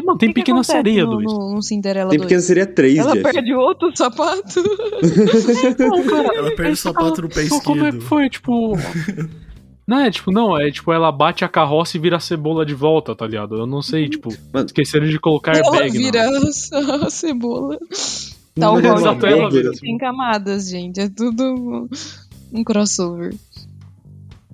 [0.05, 1.23] mano, tem O que que Pequena acontece Sereia no, 2.
[1.25, 2.27] no, no Cinderela Tem 2?
[2.27, 3.23] pequena seria 3, Ela Jeff.
[3.33, 4.63] perde outro sapato.
[5.79, 8.07] Não, cara, Ela perde o sapato no pé Pô, Como é que esquerdo.
[8.07, 8.29] foi?
[8.29, 8.73] Tipo.
[9.87, 12.73] Não é, tipo, não, é tipo, ela bate a carroça e vira a cebola de
[12.73, 13.53] volta, tá ligado?
[13.55, 14.65] Eu não sei, tipo, Mano.
[14.65, 15.95] esqueceram de colocar Ela airbag.
[15.95, 16.41] vira não.
[17.03, 17.77] a, a cebola.
[18.57, 19.69] Não, é qual uma Exato, ela vira.
[19.79, 20.99] Tem camadas, gente.
[20.99, 21.87] É tudo
[22.51, 23.35] um crossover.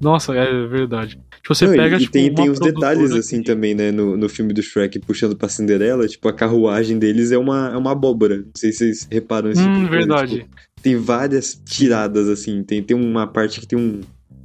[0.01, 1.17] Nossa, é verdade.
[1.41, 3.91] Tipo, você Não, e- pega, e tipo, tem, tem os detalhes assim que- também, né?
[3.91, 7.77] No, no filme do Shrek puxando pra Cinderela, tipo, a carruagem deles é uma, é
[7.77, 8.37] uma abóbora.
[8.37, 9.61] Não sei se vocês reparam isso.
[9.61, 10.45] Hum, verdade.
[10.83, 12.63] tem várias tiradas, assim.
[12.63, 14.01] Tem, tem uma parte que tem um.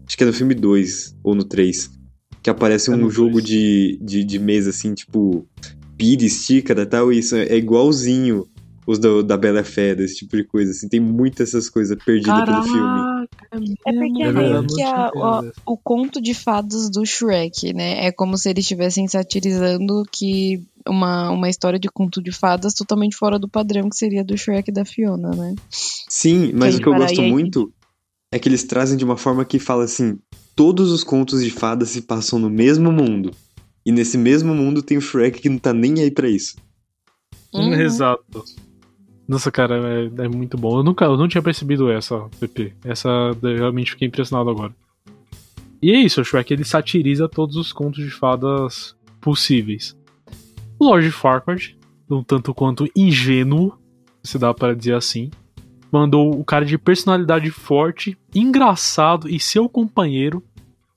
[0.07, 1.91] Acho que é no filme 2 ou no 3.
[2.43, 5.47] Que aparece É um jogo de, de, de mesa, assim, tipo.
[5.99, 7.13] Pires, xícara e tal.
[7.13, 8.47] E isso é igualzinho
[8.87, 10.71] os do- da Bela Fera, esse tipo de coisa.
[10.71, 13.27] Assim, tem muitas essas coisas perdidas pelo filme.
[13.53, 13.59] É
[13.93, 15.11] porque É meio que a-
[15.67, 18.07] o, o conto de fadas do Shrek, né?
[18.07, 23.17] É como se eles estivessem satirizando que uma, uma história de conto de fadas totalmente
[23.17, 25.55] fora do padrão que seria do Shrek e da Fiona, né?
[25.71, 27.73] Sim, mas Quem o que eu gosto aí- muito
[28.33, 30.19] é que eles trazem de uma forma que fala assim:
[30.55, 33.31] todos os contos de fadas se passam no mesmo mundo.
[33.85, 36.57] E nesse mesmo mundo tem o Shrek que não tá nem aí pra isso.
[37.55, 37.73] Uhum.
[37.75, 38.45] Exato.
[39.29, 40.79] Nossa, cara, é, é muito bom.
[40.79, 42.75] Eu nunca, eu não tinha percebido essa, PP.
[42.85, 43.09] Essa
[43.43, 44.75] eu realmente fiquei impressionado agora.
[45.83, 49.97] E é isso, o Shrek ele satiriza todos os contos de fadas possíveis.
[50.81, 51.77] Lord Farquaad,
[52.09, 53.77] um tanto quanto ingênuo,
[54.23, 55.31] se dá para dizer assim,
[55.91, 60.43] mandou o cara de personalidade forte, engraçado e seu companheiro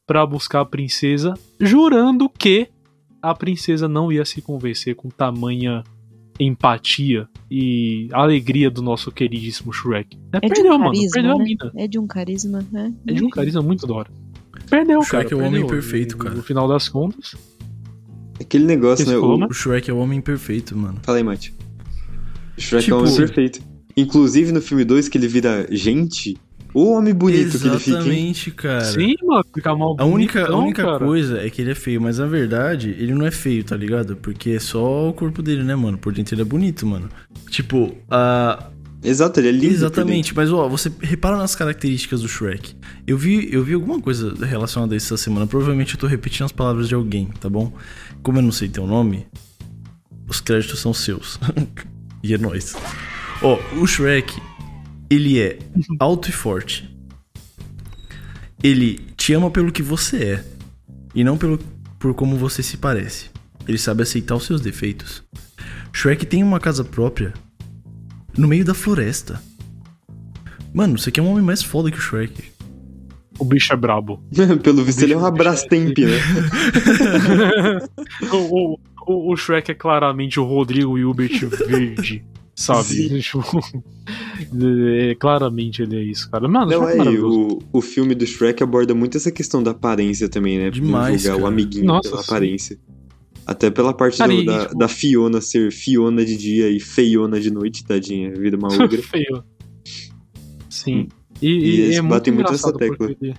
[0.05, 2.69] para buscar a princesa, jurando que
[3.21, 5.83] a princesa não ia se convencer com tamanha
[6.39, 10.17] empatia e alegria do nosso queridíssimo Shrek.
[10.33, 10.91] É, É de perdeu, um mano.
[10.91, 11.43] carisma, Perdeu a né?
[11.43, 11.71] mina.
[11.75, 12.93] É de um carisma, né?
[13.07, 14.09] É de um carisma muito da hora.
[14.69, 15.41] Perdeu, Shrek cara.
[15.41, 16.35] é o homem perfeito, cara.
[16.35, 17.35] No final das contas.
[18.39, 19.17] Aquele negócio, né?
[19.17, 19.45] O...
[19.47, 20.97] O Shrek é o homem perfeito, mano.
[21.03, 21.53] Fala aí, Mate.
[22.57, 23.61] O Shrek Tipo- é o homem perfeito.
[23.97, 26.37] Inclusive no filme 2, que ele vira gente,
[26.73, 27.97] o homem bonito que ele fica?
[27.97, 28.85] Exatamente, cara.
[28.85, 30.99] Sim, mano, fica mal A única, a única cara.
[30.99, 34.15] coisa é que ele é feio, mas na verdade ele não é feio, tá ligado?
[34.15, 35.97] Porque é só o corpo dele, né, mano?
[35.97, 37.09] Por dentro ele é bonito, mano.
[37.49, 38.67] Tipo, a.
[39.01, 39.67] Exato, ele é lindo.
[39.67, 42.75] por Exatamente, mas ó, você repara nas características do Shrek.
[43.07, 45.47] Eu vi, eu vi alguma coisa relacionada a isso essa semana.
[45.47, 47.71] Provavelmente eu tô repetindo as palavras de alguém, tá bom?
[48.21, 49.25] Como eu não sei teu nome,
[50.27, 51.39] os créditos são seus.
[52.21, 52.75] e é nóis.
[53.41, 54.33] Ó, o Shrek,
[55.09, 55.57] ele é
[55.99, 56.89] alto e forte.
[58.63, 60.45] Ele te ama pelo que você é
[61.15, 61.57] e não pelo
[61.97, 63.29] por como você se parece.
[63.67, 65.23] Ele sabe aceitar os seus defeitos.
[65.93, 67.33] Shrek tem uma casa própria
[68.37, 69.41] no meio da floresta.
[70.73, 72.43] Mano, você quer um homem mais foda que o Shrek.
[73.37, 74.21] O bicho é brabo.
[74.63, 76.19] Pelo visto, ele é um bicho- Abrastemp, né?
[78.31, 78.37] o,
[78.73, 82.23] o, o, o Shrek é claramente o Rodrigo Hilbert verde,
[82.59, 83.21] sabe?
[83.21, 83.41] Tipo,
[84.91, 86.47] é, claramente ele é isso, cara.
[86.47, 87.59] Mano, Não, é aí, maravilhoso.
[87.73, 90.69] o, o filme do Shrek aborda muito essa questão da aparência também, né?
[90.69, 91.53] Demais, julgar o cara.
[91.53, 92.31] amiguinho Nossa, pela sim.
[92.31, 92.79] aparência.
[93.45, 96.79] Até pela parte Cara, do- e, da, tipo- da Fiona ser Fiona de dia e
[96.79, 99.01] feiona de noite, tadinha, vira uma ogra.
[99.01, 99.43] Feio.
[100.69, 101.07] Sim.
[101.41, 103.15] E, E e eles é muito batem muito nessa engraçado tecla.
[103.21, 103.35] ele-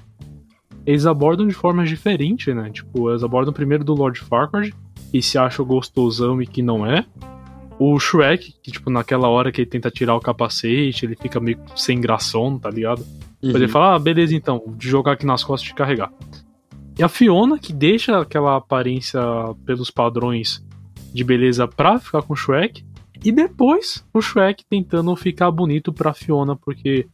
[0.87, 2.71] eles abordam de formas diferentes, né?
[2.73, 4.75] Tipo, eles abordam primeiro do Lord Farquaad,
[5.13, 7.05] que se acha gostosão e que não é.
[7.83, 11.59] O Shrek, que, tipo, naquela hora que ele tenta tirar o capacete, ele fica meio
[11.75, 13.03] sem gração, tá ligado?
[13.41, 13.71] Depois ele Uhum.
[13.71, 16.13] fala, ah, beleza então, de jogar aqui nas costas e te carregar.
[16.99, 19.19] E a Fiona, que deixa aquela aparência
[19.65, 20.63] pelos padrões
[21.15, 22.85] de beleza pra ficar com o Shrek.
[23.25, 27.07] E depois o Shrek tentando ficar bonito pra Fiona, porque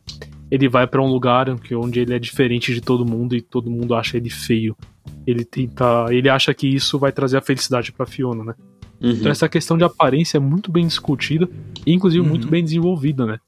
[0.50, 3.94] ele vai pra um lugar onde ele é diferente de todo mundo e todo mundo
[3.94, 4.76] acha ele feio.
[5.24, 6.06] Ele tenta.
[6.10, 8.54] Ele acha que isso vai trazer a felicidade pra Fiona, né?
[9.00, 9.10] Uhum.
[9.10, 11.48] Então essa questão de aparência é muito bem discutida
[11.86, 12.28] e inclusive Uhum.
[12.28, 13.38] muito bem desenvolvida, né?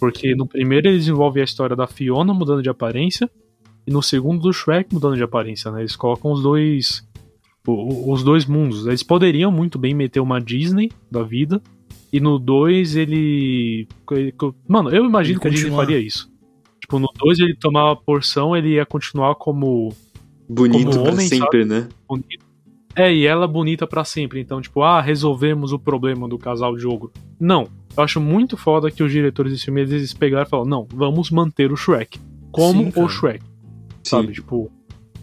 [0.00, 3.30] Porque no primeiro ele desenvolve a história da Fiona mudando de aparência
[3.86, 5.80] e no segundo do Shrek mudando de aparência, né?
[5.80, 7.06] Eles colocam os dois
[7.66, 8.86] o- os dois mundos.
[8.86, 11.62] Eles poderiam muito bem meter uma Disney da vida
[12.12, 14.34] e no 2 ele ele-
[14.68, 16.30] Mano, eu imagino Ele que a Disney faria isso.
[16.80, 19.94] Tipo, no 2 ele tomava a porção, ele ia continuar como
[20.46, 21.88] Bonito como pra homem, sempre, né?
[22.06, 22.43] bonito.
[22.96, 24.40] É, e ela bonita pra sempre.
[24.40, 27.12] Então, tipo, ah, resolvemos o problema do casal de ogro.
[27.40, 27.66] Não.
[27.96, 31.30] Eu acho muito foda que os diretores desse filme eles pegaram e falaram: não, vamos
[31.30, 32.18] manter o Shrek.
[32.50, 33.08] Como Sim, o.
[33.08, 33.48] Shrek, Sim.
[34.02, 34.32] sabe?
[34.32, 34.70] Tipo.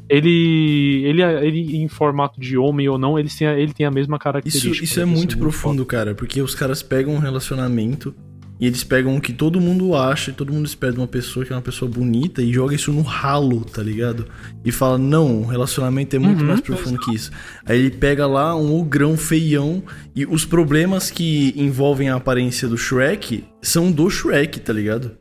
[0.10, 3.92] Ele, ele, ele em formato de homem ou não, ele tem, a- ele tem a
[3.92, 4.84] mesma Isso, característica.
[4.84, 5.12] isso é né?
[5.14, 8.14] muito profundo, cara, porque os caras pegam um relacionamento
[8.62, 11.44] e eles pegam o que todo mundo acha e todo mundo espera de uma pessoa
[11.44, 14.28] que é uma pessoa bonita e joga isso no ralo, tá ligado?
[14.64, 17.32] E fala, não, o relacionamento é muito Uhum, mais profundo que isso.
[17.66, 19.82] Aí ele pega lá um ogrão feião
[20.16, 25.12] e os problemas que envolvem a aparência do Shrek são do Shrek, tá ligado?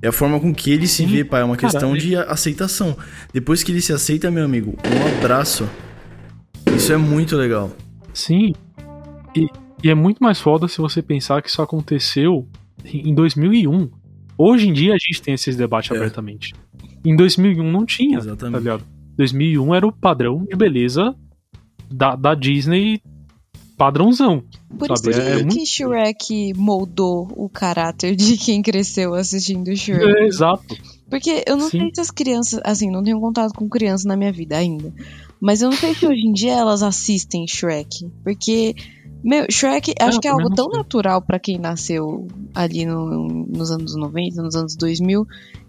[0.00, 1.42] É a forma com que ele se Sim, vê, pai.
[1.42, 2.96] É uma questão de aceitação.
[3.30, 5.68] Depois que ele se aceita, meu amigo, um abraço.
[6.74, 7.76] Isso é muito legal.
[8.14, 8.54] Sim.
[9.36, 9.46] E,
[9.82, 12.46] e é muito mais foda se você pensar que isso aconteceu
[12.84, 13.90] em 2001.
[14.36, 15.96] Hoje em dia a gente tem esses debates É.
[15.96, 16.54] abertamente.
[17.04, 18.58] Em 2001 não tinha, tá Exatamente.
[18.58, 18.84] ligado?
[19.16, 21.14] 2001 era o padrão de beleza
[21.90, 23.00] da, da Disney
[23.76, 24.42] padrãozão.
[24.76, 29.74] Por Sabe, isso é que, muito- que Shrek moldou o caráter de quem cresceu assistindo
[29.76, 30.04] Shrek.
[30.04, 30.76] É, exato.
[31.08, 31.78] Porque eu não Sim.
[31.80, 34.92] sei se as crianças, assim, não tenho contato com crianças na minha vida ainda.
[35.40, 38.10] Mas eu não sei se hoje em dia elas assistem Shrek.
[38.24, 38.74] Porque,
[39.22, 40.78] meu, Shrek acho que é algo tão sei.
[40.78, 45.26] natural pra quem nasceu ali no- nos anos 90, nos anos 2000.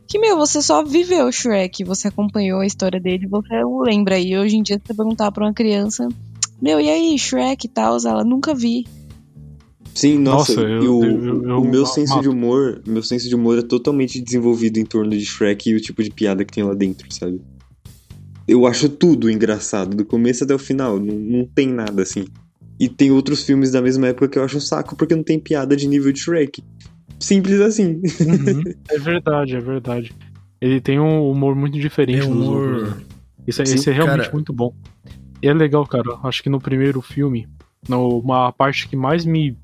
[0.07, 4.17] Que, meu, você só viveu Shrek, você acompanhou a história dele, você o lembra.
[4.19, 6.07] E hoje em dia, se você perguntar pra uma criança,
[6.61, 8.85] meu, e aí, Shrek e tal, ela nunca vi.
[9.93, 12.21] Sim, nossa, Nossa, eu- e o, eu- eu- o meu eu senso mato.
[12.23, 15.81] de humor, meu senso de humor é totalmente desenvolvido em torno de Shrek e o
[15.81, 17.41] tipo de piada que tem lá dentro, sabe?
[18.47, 22.25] Eu acho tudo engraçado, do começo até o final, não, não tem nada assim.
[22.79, 25.39] E tem outros filmes da mesma época que eu acho um saco porque não tem
[25.39, 26.63] piada de nível de Shrek.
[27.19, 28.01] Simples assim.
[28.21, 28.63] Uhum.
[28.89, 30.13] é verdade, é verdade.
[30.61, 32.97] Ele tem um humor muito diferente É dos humor- outros.
[32.97, 33.03] né?
[33.47, 34.33] Isso, é- Sim, isso é realmente cara.
[34.33, 34.73] muito bom.
[35.41, 36.17] E é legal, cara.
[36.23, 37.47] Acho que no primeiro filme,
[37.87, 39.57] no, uma parte que mais me.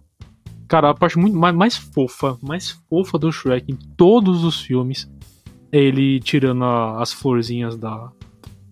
[0.68, 5.08] Cara, a parte muito mais, mais fofa, mais fofa do Shrek em todos os filmes
[5.72, 8.10] é ele tirando a- as florzinhas da,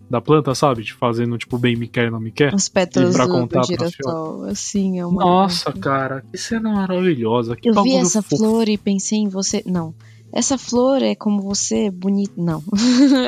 [0.08, 0.82] da planta, sabe?
[0.82, 2.54] De Fazendo tipo bem me quer, não me quer.
[2.54, 5.22] As pétalas pra do, contar do girassol, assim, é uma.
[5.24, 7.56] Nossa, cara, que cena maravilhosa.
[7.56, 8.36] Que Eu vi essa fofo.
[8.36, 9.62] flor e pensei em você.
[9.66, 9.94] Não.
[10.32, 12.32] Essa flor é como você, bonita.
[12.36, 12.60] Não.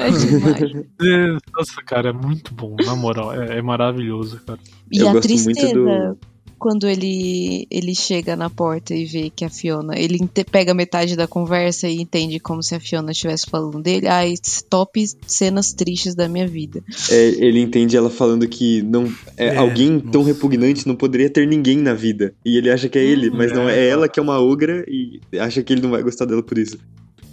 [0.01, 0.87] é demais.
[1.03, 3.33] É, Nossa, cara, é muito bom, na moral.
[3.33, 4.59] É, é maravilhoso, cara.
[4.91, 6.18] E Eu a gosto muito tristeza do-
[6.59, 9.99] quando ele, ele chega na porta e vê que a Fiona.
[9.99, 10.19] Ele
[10.51, 14.07] pega metade da conversa e entende como se a Fiona estivesse falando dele.
[14.09, 14.35] Ai,
[14.69, 16.83] top cenas tristes da minha vida.
[17.11, 19.05] É, ele entende ela falando que não
[19.37, 20.33] é, É, alguém tão nossa.
[20.35, 22.35] repugnante não poderia ter ninguém na vida.
[22.45, 24.85] E ele acha que é ele, mas não é é, ela que é uma ogra
[24.89, 26.79] e acha que ele não vai gostar dela por isso.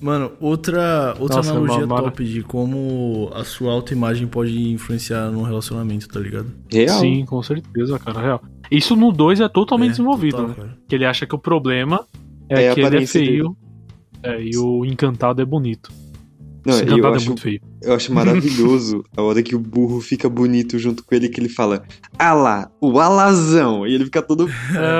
[0.01, 5.43] Mano, outra, outra Nossa, analogia Mara- top de como a sua autoimagem pode influenciar num
[5.43, 6.51] relacionamento, tá ligado?
[6.69, 6.99] Real.
[6.99, 8.41] Sim, com certeza, cara, real.
[8.73, 10.73] Isso no 2 é totalmente É, desenvolvido, total, né?
[10.87, 12.05] Que ele acha que o problema
[12.49, 13.55] é, É que ele é feio
[14.23, 15.91] é, e o encantado é bonito.
[16.65, 17.61] Não, eu encantado é acho, muito feio.
[17.81, 21.49] eu acho maravilhoso a hora que o burro fica bonito junto com ele, que ele
[21.49, 21.83] fala,
[22.17, 23.85] ah lá, o alazão.
[23.85, 24.47] E ele fica todo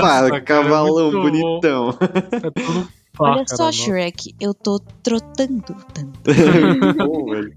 [0.02, 1.98] pá, é cavalão, bonitão.
[2.32, 2.88] É tudo
[3.20, 6.20] Olha só, cara, Shrek, eu tô trotando tanto.
[6.98, 7.54] Bom, velho.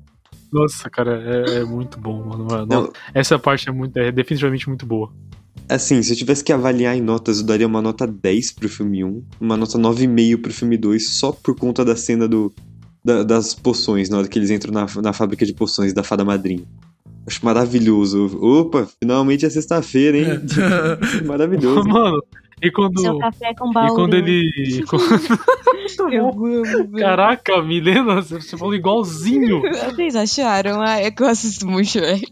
[0.52, 2.66] Nossa, cara, é, é muito bom, mano.
[2.66, 5.12] Não, Essa parte é, muito, é definitivamente muito boa.
[5.68, 9.02] Assim, se eu tivesse que avaliar em notas, eu daria uma nota 10 pro filme
[9.04, 12.52] 1, uma nota 9,5 pro filme 2, só por conta da cena do,
[13.04, 16.24] da- das poções, na hora que eles entram na, na fábrica de poções da Fada
[16.24, 16.62] Madrinha.
[17.26, 18.38] Acho maravilhoso.
[18.40, 20.26] Opa, finalmente é sexta-feira, hein?
[21.26, 21.82] maravilhoso.
[21.88, 22.22] Mano,
[22.62, 23.00] e quando.
[23.00, 24.84] Seu café com E quando ele.
[26.10, 26.90] Eu amo, velho.
[26.98, 29.62] Caraca, Milena, você falou igualzinho.
[29.62, 30.80] Vocês acharam?
[30.82, 32.30] Ah, é que eu assisto muito Shrek.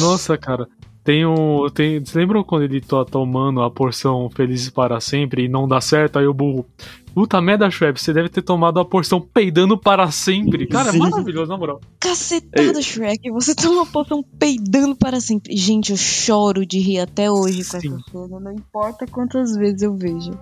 [0.00, 0.68] Nossa, cara.
[1.02, 1.68] Tem um.
[1.70, 5.80] Tem, você lembra quando ele tá tomando a porção Felizes para Sempre e não dá
[5.80, 6.18] certo?
[6.18, 6.66] Aí o burro.
[7.16, 10.66] Puta merda, Shrek, você deve ter tomado a porção peidando para sempre.
[10.66, 10.98] Cara, Sim.
[10.98, 11.80] é maravilhoso, na moral.
[11.98, 13.30] Cacetada, Shrek.
[13.30, 15.56] Você toma uma poção peidando para sempre.
[15.56, 17.78] Gente, eu choro de rir até hoje com Sim.
[17.78, 18.38] essa cena.
[18.38, 20.32] Não importa quantas vezes eu vejo.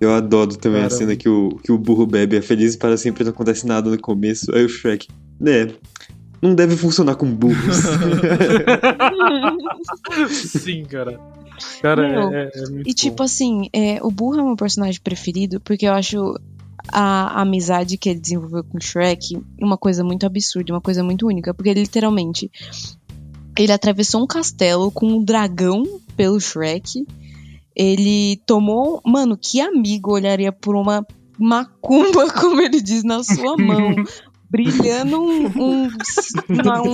[0.00, 0.98] Eu adoro também a Caramba.
[0.98, 4.00] cena que o, que o burro bebe é feliz para sempre, não acontece nada no
[4.00, 4.52] começo.
[4.52, 5.06] Aí o Shrek,
[5.38, 5.68] né?
[6.42, 7.76] Não deve funcionar com burros.
[10.34, 11.20] Sim, cara.
[11.82, 13.24] Cara, Meu, é, é muito E tipo bom.
[13.24, 16.34] assim, é, o Burro é meu personagem preferido porque eu acho
[16.90, 21.26] a amizade que ele desenvolveu com o Shrek uma coisa muito absurda, uma coisa muito
[21.26, 21.52] única.
[21.52, 22.50] Porque ele literalmente.
[23.58, 25.82] Ele atravessou um castelo com um dragão
[26.16, 27.04] pelo Shrek.
[27.74, 29.00] Ele tomou.
[29.04, 31.04] Mano, que amigo olharia por uma
[31.38, 33.94] macumba, como ele diz, na sua mão.
[34.50, 35.88] brilhando um, um,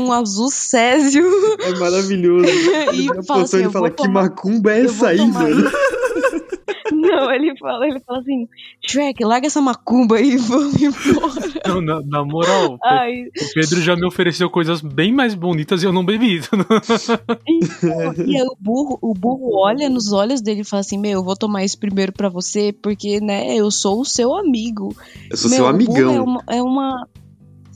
[0.07, 1.24] um azul césio.
[1.61, 2.46] é maravilhoso.
[2.94, 5.70] E a fala assim, ele fala, que tomar- macumba é essa aí, velho?
[6.92, 8.48] Não, ele fala, ele fala assim,
[8.86, 11.52] Shrek, larga essa macumba aí e vamos embora.
[11.66, 15.86] Não, na, na moral, Ai, o Pedro já me ofereceu coisas bem mais bonitas e
[15.86, 16.40] eu não bebi.
[17.46, 21.12] então, e aí o burro, o burro olha nos olhos dele e fala assim, meu,
[21.12, 24.94] eu vou tomar isso primeiro pra você, porque, né, eu sou o seu amigo.
[25.30, 26.14] Eu sou Meu, seu o burro amigão.
[26.14, 27.09] É uma, é uma,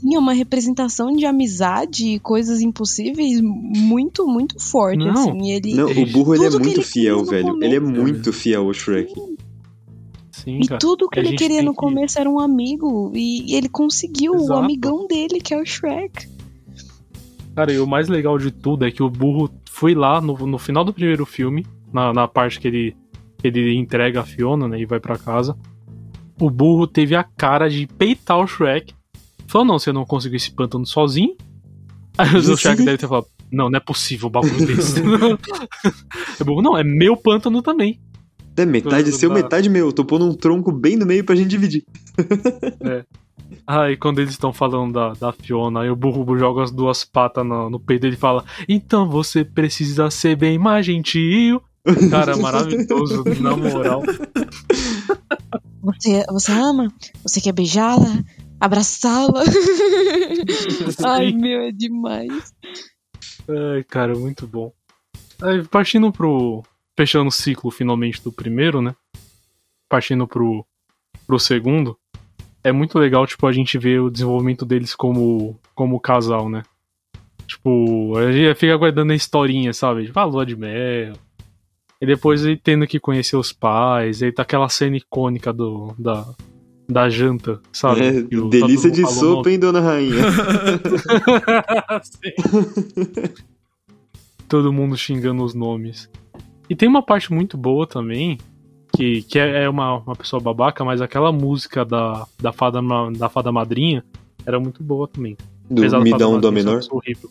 [0.01, 5.11] sim, é uma representação de amizade e coisas impossíveis muito, muito forte, Não.
[5.13, 5.51] assim.
[5.51, 7.63] Ele, Não, o burro ele é Tudo que muito ele fiel, velho.
[7.63, 8.01] Ele é começo.
[8.03, 9.13] muito fiel ao Shrek.
[10.33, 10.79] Sim, E cara.
[10.79, 13.11] tudo que A ele queria no que- começo era um amigo.
[13.15, 14.61] E ele conseguiu o Exato.
[14.61, 16.29] amigão dele, que é o Shrek.
[17.55, 20.59] Cara, e o mais legal de tudo é que o burro foi lá no, no
[20.59, 22.97] final do primeiro filme, na, na parte que ele,
[23.37, 25.57] que ele entrega a Fiona, né, e vai pra casa.
[26.41, 28.95] O burro teve a cara de peitar o Shrek.
[29.49, 31.35] Falou, não, você não conseguiu esse pântano sozinho.
[32.17, 32.57] Aí o.
[32.57, 35.01] Shrek deve ter falado, não, não é possível um bagulho desse.
[36.41, 37.99] o burro, não, é meu pântano também.
[38.57, 39.37] É metade seu, dá.
[39.37, 39.87] metade meu.
[39.87, 41.85] Eu tô pondo um tronco bem no meio pra gente dividir.
[43.67, 47.47] Aí quando eles estão falando da, da Fiona, aí o burro joga as duas patas
[47.47, 51.63] no, no peito dele e fala: Então você precisa ser bem mais gentil.
[52.11, 54.03] Cara, maravilhoso, na moral.
[55.83, 56.93] Você, você ama?
[57.23, 58.23] Você quer beijá-la?
[58.61, 59.43] Abraçá-la?
[61.05, 62.53] Ai, meu, é demais.
[63.49, 64.73] Ai, cara, muito bom.
[65.43, 66.63] Aí, partindo pro.
[66.97, 68.95] Fechando o ciclo finalmente do primeiro, né?
[69.89, 70.67] Partindo pro,
[71.27, 71.97] pro segundo.
[72.65, 76.65] É muito legal, tipo, a gente ver o desenvolvimento deles como, como casal, né?
[77.47, 80.07] Tipo, a gente fica aguardando a historinha, sabe?
[80.07, 81.15] Tipo, a lua de mel.
[82.01, 86.27] E depois ele tendo que conhecer os pais, aí tá aquela cena icônica do, da,
[86.89, 88.01] da janta, sabe?
[88.03, 90.15] É, delícia de sopa, hein, dona rainha?
[94.49, 96.09] Todo mundo xingando os nomes.
[96.69, 98.39] E tem uma parte muito boa também,
[98.95, 102.81] que, que é é uma, uma pessoa babaca, mas aquela música da, da, fada,
[103.17, 104.03] da fada madrinha
[104.47, 105.37] era muito boa também.
[105.71, 106.81] Do Apesar dá um dó menor?
[106.91, 107.31] horrível.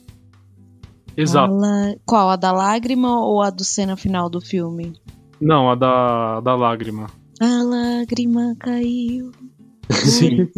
[1.15, 1.55] Exato.
[1.55, 2.29] La- Qual?
[2.29, 4.93] A da lágrima ou a do cena final do filme?
[5.41, 7.07] Não, a da, da lágrima.
[7.39, 9.31] A lágrima caiu.
[10.05, 10.49] Sim.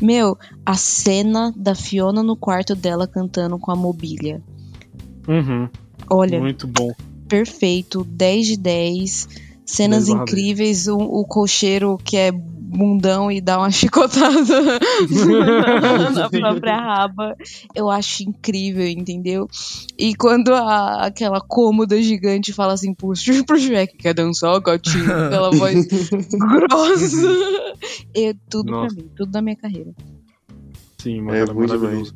[0.00, 4.42] Meu, a cena da Fiona no quarto dela cantando com a mobília.
[5.28, 5.68] Uhum,
[6.10, 6.90] Olha, muito bom.
[7.28, 9.28] perfeito, 10 de 10.
[9.64, 12.32] Cenas 10 barra incríveis, o, o cocheiro que é
[12.68, 14.78] bundão e dá uma chicotada
[16.14, 17.34] na própria raba.
[17.74, 19.48] Eu acho incrível, entendeu?
[19.98, 23.12] E quando a- aquela cômoda gigante fala assim pro,
[23.46, 25.06] pro Shrek, quer dançar, gatinho?
[25.06, 25.86] Com Aquela voz
[26.32, 27.74] grossa.
[28.14, 28.94] É tudo Nossa.
[28.94, 29.92] pra mim, tudo da minha carreira.
[30.98, 32.14] Sim, mas É bom maravilhoso.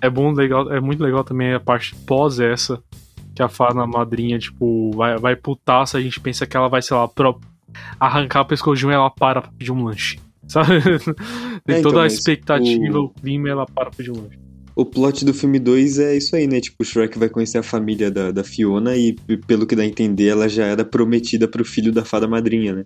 [0.00, 2.82] É bom, legal, é muito legal também a parte pós essa,
[3.34, 6.96] que a fada madrinha, tipo, vai, vai putaça, a gente pensa que ela vai, sei
[6.96, 7.40] lá, pro-
[8.00, 10.18] arrancar o pescoço de um e ela para pra pedir um lanche.
[10.48, 10.80] Sabe?
[11.64, 14.10] Tem É, então, toda a mas expectativa, o- o clima e ela para pra pedir
[14.12, 14.38] um lanche.
[14.76, 16.60] O plot do filme 2 é isso aí, né?
[16.60, 19.14] Tipo, o Shrek vai conhecer a família da, da Fiona e,
[19.46, 22.84] pelo que dá a entender, ela já era prometida pro filho da fada madrinha, né?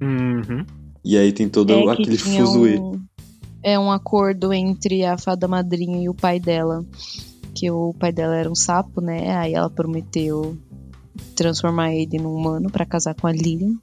[0.00, 0.64] Uhum.
[1.04, 2.78] E aí tem todo É que aquele fuzuê.
[2.78, 3.00] um,
[3.62, 6.84] é um acordo entre a fada madrinha e o pai dela.
[7.54, 9.36] Que o pai dela era um sapo, né?
[9.36, 10.56] Aí ela prometeu
[11.36, 13.74] transformar ele num humano pra casar com a Lilian.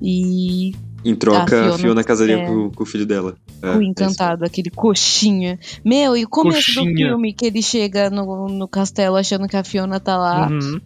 [0.00, 0.72] E
[1.04, 2.46] Em troca, A a Fiona- Fiona, casaria é.
[2.46, 3.34] com, com o filho dela.
[3.62, 5.58] É, o é encantado, aquele coxinha.
[5.84, 7.08] Meu, e o começo do Coxinha.
[7.08, 10.48] filme que ele chega no, no castelo achando que a Fiona tá lá.
[10.48, 10.80] Uhum.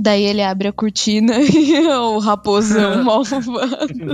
[0.00, 3.52] Daí ele abre a cortina e o raposão malvado.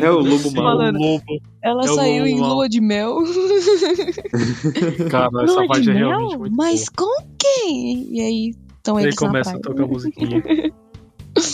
[0.03, 0.99] É o lobo Falando.
[0.99, 1.23] lobo.
[1.63, 2.55] Ela É saiu em lobo.
[2.55, 3.19] lua de mel.
[5.11, 6.09] Cara, essa Lua parte de é mel?
[6.09, 8.09] realmente muito Mas com quem?
[8.17, 8.55] E aí
[8.87, 8.99] boa.
[9.01, 10.43] Aí eles começa a tocar a musiquinha.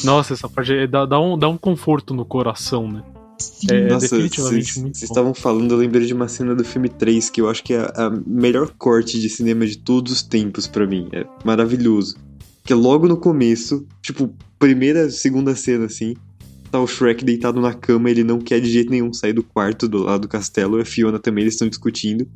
[0.05, 3.03] Nossa, essa parte é- dá, dá, um, dá um conforto no coração, né?
[3.39, 3.66] Sim.
[3.70, 5.12] É, Nossa, definitivamente vocês muito vocês bom.
[5.12, 7.80] estavam falando, eu lembrei de uma cena do filme 3 que eu acho que é
[7.80, 11.09] a melhor corte de cinema de todos os tempos pra mim.
[11.12, 12.16] É maravilhoso.
[12.64, 16.14] Que é logo no começo, tipo, primeira, segunda cena assim,
[16.70, 19.87] tá o Shrek deitado na cama, ele não quer de jeito nenhum sair do quarto
[19.89, 22.26] do lado do castelo, e a Fiona também, eles estão discutindo.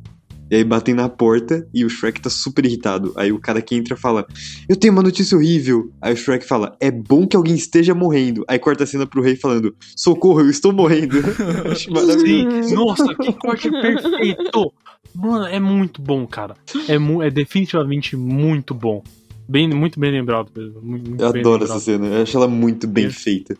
[0.51, 3.13] E aí batem na porta e o Shrek tá super irritado.
[3.15, 4.25] Aí o cara que entra fala:
[4.67, 5.91] Eu tenho uma notícia horrível.
[6.01, 8.43] Aí o Shrek fala: É bom que alguém esteja morrendo.
[8.47, 11.17] Aí corta a cena pro rei falando: Socorro, eu estou morrendo.
[11.17, 12.69] Eu Acho maravilhoso.
[12.69, 14.73] Sim, nossa, que corte perfeito!
[15.15, 16.55] Mano, é muito bom, cara.
[16.87, 19.03] É, mu- é definitivamente muito bom.
[19.47, 20.51] Bem, muito bem lembrado.
[20.81, 21.77] Muito, muito Eu bem adoro lembrado.
[21.77, 22.05] essa cena.
[22.07, 23.09] Eu acho ela muito bem É.
[23.11, 23.55] feita.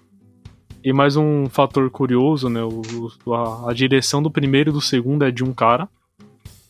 [0.84, 2.62] E mais um fator curioso, né?
[2.64, 5.90] o- a, a direção do primeiro e do segundo é de um cara,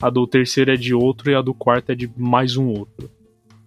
[0.02, 3.10] a do terceiro é de outro e a do quarto é de mais um outro.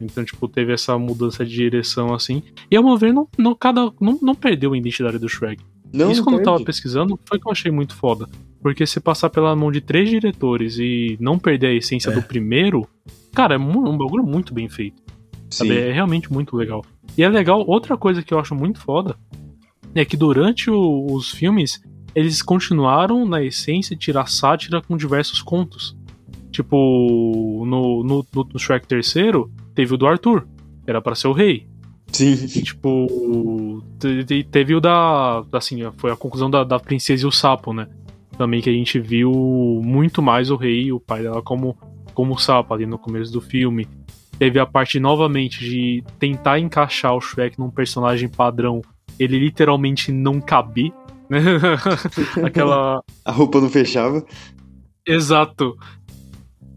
[0.01, 2.43] Então, tipo, teve essa mudança de direção assim.
[2.71, 5.63] E ao meu ver, não, não, cada, não, não perdeu a identidade do Shrek.
[5.93, 8.29] Não, Isso quando eu tava pesquisando foi que eu achei muito foda.
[8.61, 12.15] Porque se passar pela mão de três diretores e não perder a essência É.
[12.15, 12.87] do primeiro,
[13.35, 15.03] cara, é mu- um bagulho muito bem feito.
[15.51, 15.69] Sim.
[15.69, 15.79] Sabe?
[15.79, 16.85] É realmente muito legal.
[17.17, 19.17] E é legal, outra coisa que eu acho muito foda
[19.95, 21.81] é que durante o- os filmes
[22.15, 25.97] eles continuaram na essência tirar sátira com diversos contos.
[26.53, 30.47] Tipo, no, no, no, Shrek terceiro, teve o do Arthur,
[30.87, 31.67] era pra ser o rei.
[32.13, 32.35] Sim.
[32.35, 35.43] E, tipo, te- te- teve o da.
[35.51, 37.89] Assim, foi a conclusão da, da princesa e o sapo, né?
[38.37, 39.33] Também que a gente viu
[39.83, 41.77] muito mais o rei e o pai dela como,
[42.13, 43.89] como sapo ali no começo do filme.
[44.39, 48.83] Teve a parte novamente de tentar encaixar o Shrek num personagem padrão.
[49.19, 50.41] Ele literalmente não
[51.31, 51.41] né?
[52.45, 53.03] Aquela.
[53.25, 54.23] A roupa não fechava.
[55.07, 55.77] Exato.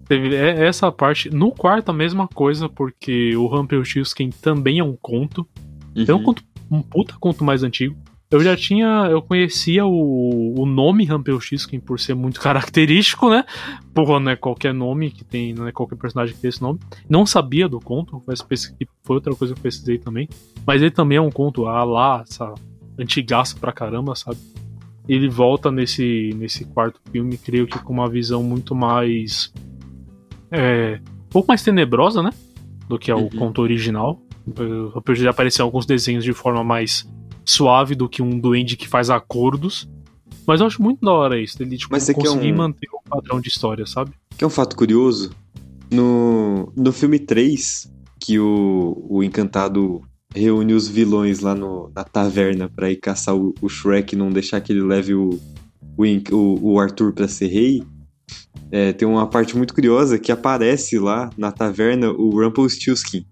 [0.07, 1.29] Teve é- essa parte.
[1.29, 5.47] No quarto, a mesma coisa, porque o Rumpelstiltskin também é um conto.
[5.95, 6.23] É um Uhum.
[6.23, 7.95] conto, um puta conto mais antigo.
[8.29, 13.45] Eu já tinha, eu conhecia o, o nome Rumpelstiltskin por ser muito característico, né?
[13.93, 16.79] Porra, não é qualquer nome que tem, não é qualquer personagem que tem esse nome.
[17.07, 20.27] Não sabia do conto, mas foi outra coisa que eu pesquisei também.
[20.65, 22.53] Mas ele também é um conto, ah lá, essa
[22.99, 24.37] antigaço pra caramba, sabe?
[25.07, 29.53] Ele volta nesse, nesse quarto filme, creio que com uma visão muito mais.
[30.51, 32.31] É, um pouco mais tenebrosa, né?
[32.87, 33.29] Do que é o Uhum.
[33.29, 34.21] conto original.
[34.57, 37.07] Eu já apareceu alguns desenhos de forma mais
[37.43, 39.89] suave do que um duende que faz acordos.
[40.47, 43.41] Mas eu acho muito da hora isso, dele tipo, Mas conseguir um- manter o padrão
[43.41, 44.11] de história, sabe?
[44.37, 45.31] Que é um fato curioso.
[45.91, 50.01] No, no filme 3, que o, o encantado
[50.35, 54.29] reúne os vilões lá no, na taverna pra ir caçar o, o Shrek e não
[54.29, 55.39] deixar que ele leve o,
[55.97, 57.83] o, o Arthur pra ser rei.
[58.71, 63.25] É, tem uma parte muito curiosa que aparece lá na taverna o Rumpelstiltskin.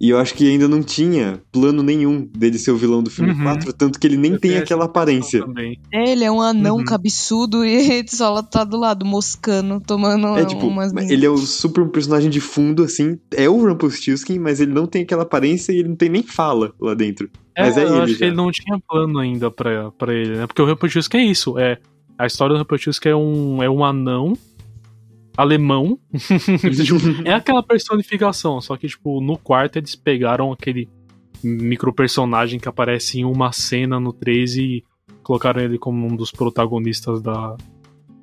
[0.00, 3.32] E eu acho que ainda não tinha plano nenhum dele ser o vilão do filme
[3.32, 3.42] Uhum.
[3.42, 5.44] 4, tanto que ele nem Eu tem aquela aparência.
[5.92, 6.84] É, ele é um anão Uhum.
[6.84, 10.92] cabeçudo e ele só tá do lado, moscando, tomando É tipo, umas.
[11.10, 13.18] ele é o super um personagem de fundo, assim.
[13.34, 16.72] É o Rumpelstiltskin, mas ele não tem aquela aparência e ele não tem nem fala
[16.80, 17.28] lá dentro.
[17.58, 18.18] Mas é eu ele acho já.
[18.18, 20.46] que ele não tinha plano ainda pra, pra ele, né?
[20.46, 21.58] Porque o Rumpelstiltskin é isso.
[21.58, 21.76] É,
[22.18, 24.34] a história do Rumpelstiltskin é um, é um anão
[25.38, 25.98] alemão.
[27.24, 30.88] É aquela personificação, só que, tipo, no quarto eles pegaram aquele
[31.42, 34.84] micro personagem que aparece em uma cena no 13 e
[35.22, 37.56] colocaram ele como um dos protagonistas da,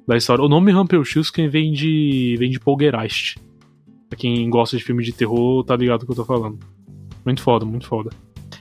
[0.06, 0.44] da história.
[0.44, 3.38] O nome Rumpelstiltskin vem de, vem de Poltergeist.
[4.10, 6.60] Pra quem gosta de filme de terror, tá ligado o que eu tô falando.
[7.26, 8.10] Muito foda, muito foda.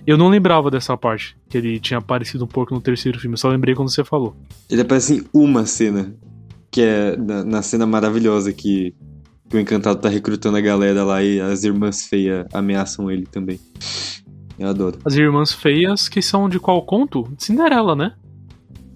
[0.07, 3.38] Eu não lembrava dessa parte, que ele tinha aparecido um pouco no terceiro filme, eu
[3.38, 4.36] só lembrei quando você falou.
[4.68, 6.14] Ele aparece em uma cena,
[6.70, 8.94] que é na, na cena maravilhosa que,
[9.48, 13.59] que o Encantado tá recrutando a galera lá e as irmãs feias ameaçam ele também.
[14.59, 14.98] Eu adoro.
[15.05, 17.26] As irmãs feias, que são de qual conto?
[17.38, 18.12] Cinderela, né?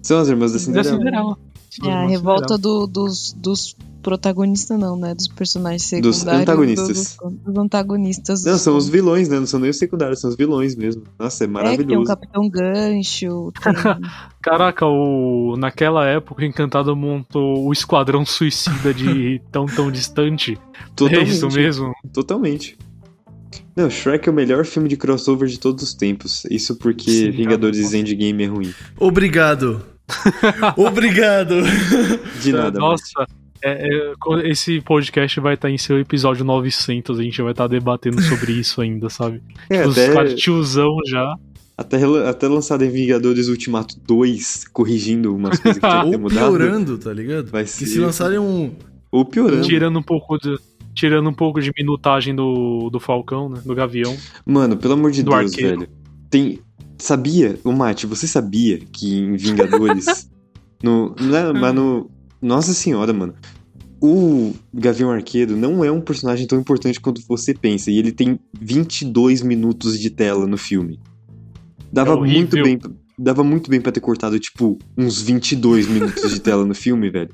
[0.03, 0.97] São as irmãs da Da Cinderela.
[0.97, 1.37] Cinderela.
[1.69, 2.85] São É a revolta Cinderela.
[2.85, 5.13] do- dos, dos protagonistas, não, né?
[5.13, 6.41] Dos personagens Dos secundários.
[6.41, 7.17] antagonistas.
[7.21, 8.43] do- dos antagonistas.
[8.45, 9.39] Não, são os vilões, né?
[9.39, 11.03] Não são nem os secundários, são os vilões mesmo.
[11.19, 12.05] Nossa, é É, que tem o maravilhoso.
[12.07, 13.73] Capitão Gancho, tem...
[14.41, 15.55] Caraca, o...
[15.57, 20.57] naquela época o Encantado montou o Esquadrão Suicida de tão tão distante.
[21.11, 21.93] É isso mesmo?
[22.13, 22.77] Totalmente.
[23.75, 26.43] Não, Shrek é o melhor filme de crossover de todos os tempos.
[26.49, 27.97] Isso porque Sim, Vingadores cara.
[27.97, 28.73] Endgame é ruim.
[28.99, 29.81] Obrigado.
[30.75, 31.55] Obrigado.
[32.41, 32.79] De nada.
[32.79, 32.91] mano.
[32.91, 33.25] Nossa, é-
[33.63, 38.21] é, co- esse podcast vai estar em seu episódio 900, a gente vai estar debatendo
[38.21, 39.41] sobre isso ainda, sabe?
[39.69, 41.35] É, Os até, caras tiozão já.
[41.77, 41.97] até,
[42.27, 46.47] até lançado em Vingadores Ultimato 2, corrigindo umas coisas que tinha que ter Ou mudado.
[46.57, 47.47] piorando, tá ligado?
[47.51, 48.73] Vai Que ser- se lançarem um.
[49.11, 49.65] Ou piorando.
[49.65, 50.55] Tirando um pouco de.
[50.93, 53.61] Tirando um pouco de minutagem do, do Falcão, né?
[53.65, 54.15] Do Gavião.
[54.45, 55.79] Mano, pelo amor de Do Deus, arqueiro.
[55.79, 55.91] velho.
[56.29, 56.59] Tem.
[56.97, 60.29] Sabia, o Mate, você sabia que em Vingadores.
[60.83, 62.11] no, não, mas no.
[62.41, 63.33] Nossa senhora, mano.
[64.01, 67.91] O Gavião Arqueiro não é um personagem tão importante quanto você pensa.
[67.91, 70.99] E ele tem 22 minutos de tela no filme.
[71.91, 72.79] Dava É muito bem.
[73.17, 77.29] Dava muito bem pra ter cortado, tipo, uns 22 minutos de tela no filme, velho.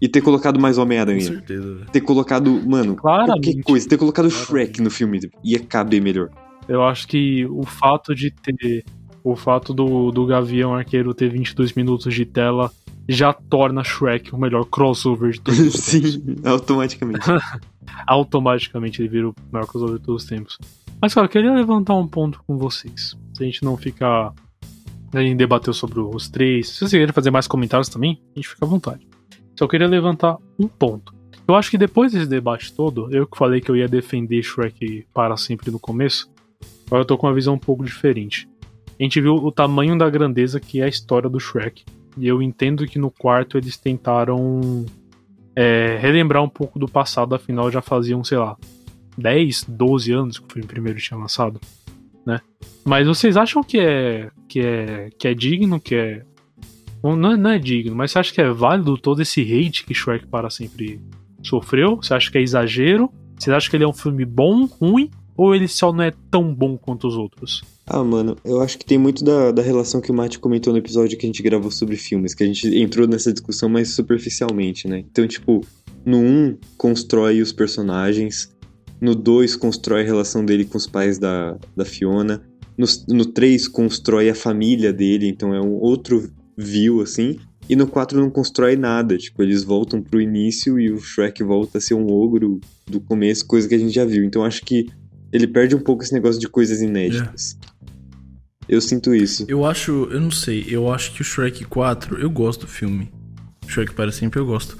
[0.00, 1.20] E ter colocado mais Com Homem-Aranha.
[1.20, 1.74] certeza.
[1.74, 1.86] velho.
[1.90, 3.46] Ter colocado, mano, Claramente.
[3.46, 3.88] qualquer coisa.
[3.88, 4.46] Ter colocado Claramente.
[4.52, 6.30] Shrek no filme ia caber melhor.
[6.68, 8.84] Eu acho que o fato de ter.
[9.24, 12.70] O fato do, do Gavião Arqueiro ter 22 minutos de tela
[13.08, 16.12] já torna Shrek o melhor crossover de todos os tempos.
[16.14, 17.26] Sim, automaticamente.
[18.06, 20.58] Automaticamente ele vira o melhor crossover de todos os tempos.
[21.00, 23.16] Mas, cara, eu queria levantar um ponto com vocês.
[23.34, 24.32] Se a gente não ficar.
[25.14, 26.68] A gente debateu sobre os três.
[26.68, 29.06] Se vocês querem fazer mais comentários também, a gente fica à vontade.
[29.56, 31.14] Só queria levantar um ponto.
[31.48, 35.06] Eu acho que depois desse debate todo, eu que falei que eu ia defender Shrek
[35.14, 36.28] para sempre no começo,
[36.86, 38.48] agora eu tô com uma visão um pouco diferente.
[38.98, 41.84] A gente viu o tamanho da grandeza que é a história do Shrek.
[42.16, 44.86] E eu entendo que no quarto eles tentaram
[45.54, 48.56] é, relembrar um pouco do passado, afinal já faziam, sei lá,
[49.16, 51.60] 10, 12 anos que o filme primeiro tinha lançado,
[52.24, 52.40] né?
[52.84, 56.22] Mas vocês acham que é que é que é digno, que é
[57.02, 59.94] não é, não é digno, mas você acha que é válido todo esse hate que
[59.94, 61.00] Shrek para sempre
[61.42, 61.96] sofreu?
[61.96, 63.12] Você acha que é exagero?
[63.38, 66.54] Você acha que ele é um filme bom, ruim, ou ele só não é tão
[66.54, 67.62] bom quanto os outros?
[67.86, 70.78] Ah, mano, eu acho que tem muito da, da relação que o Mate comentou no
[70.78, 74.88] episódio que a gente gravou sobre filmes, que a gente entrou nessa discussão mais superficialmente,
[74.88, 75.04] né?
[75.10, 75.64] Então, tipo,
[76.04, 78.50] no 1 constrói os personagens,
[79.00, 82.42] no 2 constrói a relação dele com os pais da, da Fiona,
[82.76, 87.86] no, no 3 constrói a família dele, então é um outro view, assim, e no
[87.86, 91.94] 4 não constrói nada, tipo, eles voltam pro início e o Shrek volta a ser
[91.94, 94.24] um ogro do começo, coisa que a gente já viu.
[94.24, 94.86] Então, acho que
[95.36, 97.58] ele perde um pouco esse negócio de coisas inéditas.
[98.68, 99.44] Eu sinto isso.
[99.46, 103.10] Eu acho, eu não sei, eu acho que o Shrek 4, eu gosto do filme.
[103.68, 104.76] Shrek para sempre eu gosto.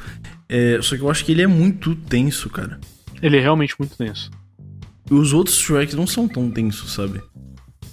[0.48, 2.80] É, só que eu acho que ele é muito tenso, cara.
[3.22, 4.30] Ele é realmente muito tenso.
[5.10, 7.20] E os outros Shreks não são tão tensos, sabe?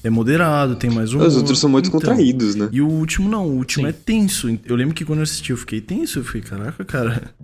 [0.03, 1.19] É moderado, tem mais um.
[1.19, 1.99] Os outros são muito então.
[1.99, 2.69] contraídos, né?
[2.71, 3.89] E o último não, o último Sim.
[3.89, 4.59] é tenso.
[4.65, 7.33] Eu lembro que quando eu assisti eu fiquei tenso, eu fiquei, caraca, cara.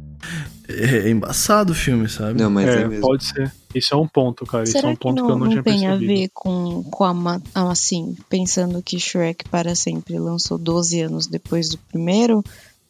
[0.68, 2.40] É, é embaçado o filme, sabe?
[2.40, 3.02] Não, mas é, é, mesmo.
[3.02, 3.52] pode ser.
[3.74, 4.64] Isso é um ponto, cara.
[4.64, 6.20] Isso é Será um que ponto não, que eu não, não tinha tem a percebido.
[6.20, 11.70] ver com, com a, ma- assim, pensando que Shrek para sempre lançou 12 anos depois
[11.70, 12.44] do primeiro?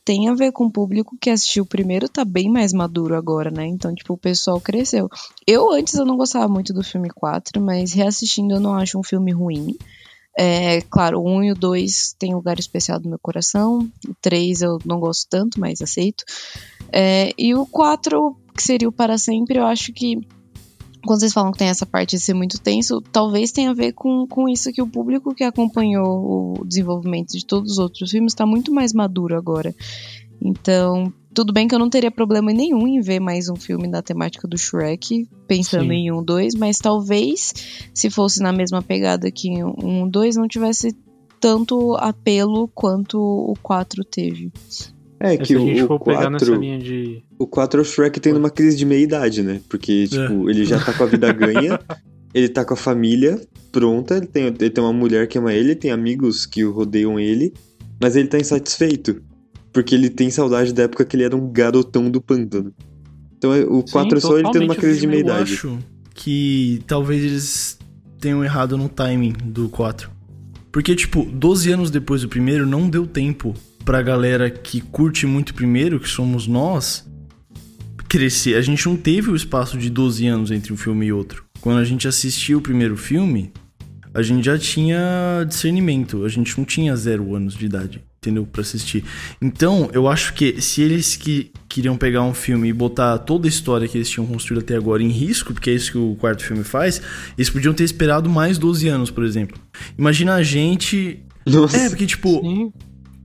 [0.06, 3.52] tem a ver com o público que assistiu o primeiro tá bem mais maduro agora,
[3.52, 3.68] né?
[3.68, 5.08] Então, tipo, o pessoal cresceu.
[5.46, 9.04] Eu antes eu não gostava muito do filme 4, mas reassistindo eu não acho um
[9.04, 9.78] filme ruim.
[10.36, 13.88] É, claro, o 1 e o 2 tem lugar especial no meu coração.
[14.08, 16.24] O 3 eu não gosto tanto, mas aceito.
[16.92, 20.18] É, e o 4, que seria o Para Sempre, eu acho que
[21.06, 23.94] quando vocês falam que tem essa parte de ser muito tenso, talvez tenha a ver
[23.94, 28.34] com, com isso que o público que acompanhou o desenvolvimento de todos os outros filmes
[28.34, 29.74] está muito mais maduro agora.
[30.42, 34.02] Então, tudo bem que eu não teria problema nenhum em ver mais um filme da
[34.02, 35.94] temática do Shrek, pensando Sim.
[35.94, 37.54] em um, dois, mas talvez
[37.94, 40.96] se fosse na mesma pegada que um, dois, não tivesse
[41.40, 44.52] tanto apelo quanto o 4 teve.
[45.20, 47.24] É que o, o 4, de...
[47.38, 49.60] o 4 é o Shrek tendo uma crise de meia-idade, né?
[49.68, 50.52] Porque, tipo, é.
[50.52, 51.78] ele já tá com a vida ganha,
[52.34, 53.40] ele tá com a família
[53.70, 57.20] pronta, ele tem, ele tem uma mulher que ama ele, tem amigos que o rodeiam
[57.20, 57.54] ele,
[58.02, 59.22] mas ele tá insatisfeito.
[59.74, 62.74] Porque ele tem saudade da época que ele era um garotão do pântano.
[63.38, 65.60] Então é, o 4 é só ele tendo uma crise de meia-idade.
[65.64, 65.80] Eu acho
[66.16, 67.78] que talvez eles
[68.20, 70.10] tenham errado no timing do 4.
[70.72, 73.54] Porque, tipo, 12 anos depois do primeiro, não deu tempo
[73.90, 77.10] pra galera que curte muito primeiro, que somos nós,
[78.08, 78.54] crescer.
[78.54, 81.44] A gente não teve o espaço de 12 anos entre um filme e outro.
[81.60, 83.52] Quando a gente assistiu o primeiro filme,
[84.14, 86.24] a gente já tinha discernimento.
[86.24, 88.46] A gente não tinha zero anos de idade, entendeu?
[88.46, 89.04] Pra assistir.
[89.42, 93.50] Então, eu acho que se eles que queriam pegar um filme e botar toda a
[93.50, 96.44] história que eles tinham construído até agora em risco, porque é isso que o quarto
[96.44, 97.02] filme faz,
[97.36, 99.60] eles podiam ter esperado mais 12 anos, por exemplo.
[99.98, 101.24] Imagina a gente.
[101.44, 101.76] Nossa.
[101.76, 102.40] É, porque, tipo.
[102.42, 102.72] Sim.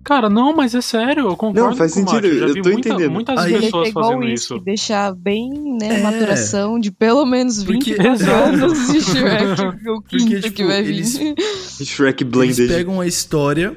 [0.04, 1.70] Cara, não, mas é sério, eu concordo.
[1.70, 3.10] Não, faz sentido, eu, eu tô muita, entendendo.
[3.10, 4.58] Muitas Aí, pessoas fazendo isso.
[4.60, 5.50] Deixar bem,
[5.80, 10.64] né, é, maturação de pelo menos 20 anos de Shrek, o quinto porque, tipo, que
[10.64, 10.90] vai vir.
[10.90, 11.38] Eles,
[11.88, 12.60] Shrek Blended.
[12.60, 13.74] Eles pegam a história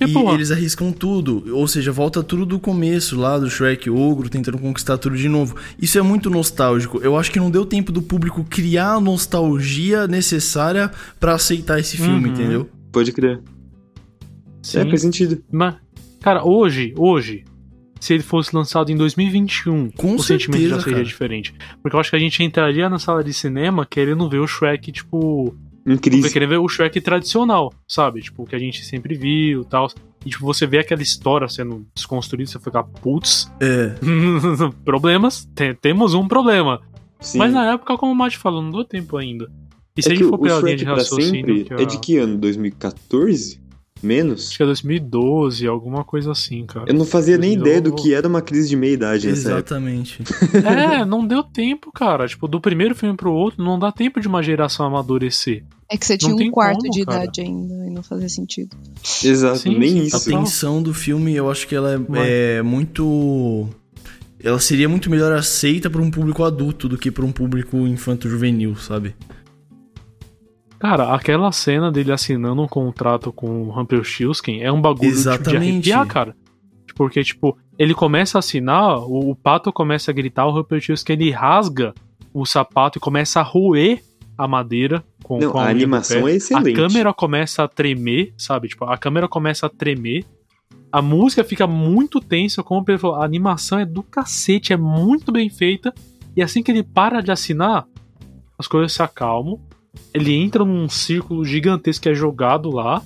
[0.00, 1.44] e, e eles arriscam tudo.
[1.54, 5.54] Ou seja, volta tudo do começo, lá do Shrek Ogro, tentando conquistar tudo de novo.
[5.80, 6.98] Isso é muito nostálgico.
[7.02, 11.96] Eu acho que não deu tempo do público criar a nostalgia necessária para aceitar esse
[11.96, 12.34] filme, uhum.
[12.34, 12.70] entendeu?
[12.90, 13.40] Pode crer.
[14.62, 14.80] Sim.
[14.80, 15.42] É, faz sentido.
[15.50, 15.76] Mas,
[16.20, 17.44] cara, hoje, hoje,
[18.00, 21.04] se ele fosse lançado em 2021, Com o certeza, sentimento já seria cara.
[21.04, 21.54] diferente.
[21.82, 24.90] Porque eu acho que a gente entraria na sala de cinema querendo ver o Shrek,
[24.90, 25.54] tipo.
[25.86, 26.30] Incrível.
[26.30, 28.20] Querendo ver o Shrek tradicional, sabe?
[28.20, 29.88] Tipo, o que a gente sempre viu e tal.
[30.24, 33.50] E, tipo, você vê aquela história sendo desconstruída, você fica, putz.
[33.60, 33.94] É.
[34.84, 35.46] Problemas?
[35.54, 36.80] Tem, temos um problema.
[37.18, 37.38] Sim.
[37.38, 39.50] Mas na época, como o Mate falou, não deu tempo ainda.
[39.96, 41.66] E se é a gente for pegar a linha de raciocínio.
[41.78, 42.38] É de que ano?
[42.38, 43.60] 2014?
[44.02, 44.48] Menos?
[44.48, 46.86] Acho que é 2012, alguma coisa assim, cara.
[46.88, 47.40] Eu não fazia 2012...
[47.40, 50.22] nem ideia do que era uma crise de meia-idade Exatamente.
[50.64, 52.26] é, não deu tempo, cara.
[52.26, 55.64] Tipo, do primeiro filme pro outro, não dá tempo de uma geração amadurecer.
[55.90, 57.24] É que você tinha um quarto como, de cara.
[57.24, 58.76] idade ainda e não fazia sentido.
[59.24, 60.16] Exato, sim, nem isso.
[60.16, 63.68] A tensão do filme, eu acho que ela é, é muito
[64.42, 68.74] ela seria muito melhor aceita para um público adulto do que para um público infanto-juvenil,
[68.76, 69.14] sabe?
[70.80, 75.56] Cara, aquela cena dele assinando um contrato com o Rumpelstiltskin é um bagulho tipo, de
[75.56, 76.34] arrepiar, cara.
[76.96, 81.30] Porque, tipo, ele começa a assinar, o, o pato começa a gritar, o Rumpelstiltskin ele
[81.30, 81.92] rasga
[82.32, 84.02] o sapato e começa a roer
[84.38, 86.70] a madeira com, Não, com a, a animação é excelente.
[86.70, 88.68] A câmera começa a tremer, sabe?
[88.68, 90.24] Tipo, a câmera começa a tremer.
[90.90, 95.30] A música fica muito tensa, como ele falou, a animação é do cacete, é muito
[95.30, 95.92] bem feita.
[96.34, 97.86] E assim que ele para de assinar,
[98.58, 99.60] as coisas se acalmam
[100.12, 103.02] ele entra num círculo gigantesco que é jogado lá.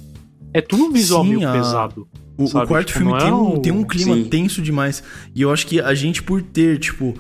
[0.53, 1.53] É tudo um visual Sim, meio a...
[1.53, 2.07] pesado.
[2.37, 4.25] O, o quarto tipo, filme tem, é um, tem um clima Sim.
[4.25, 5.03] tenso demais.
[5.35, 7.15] E eu acho que a gente, por ter, tipo,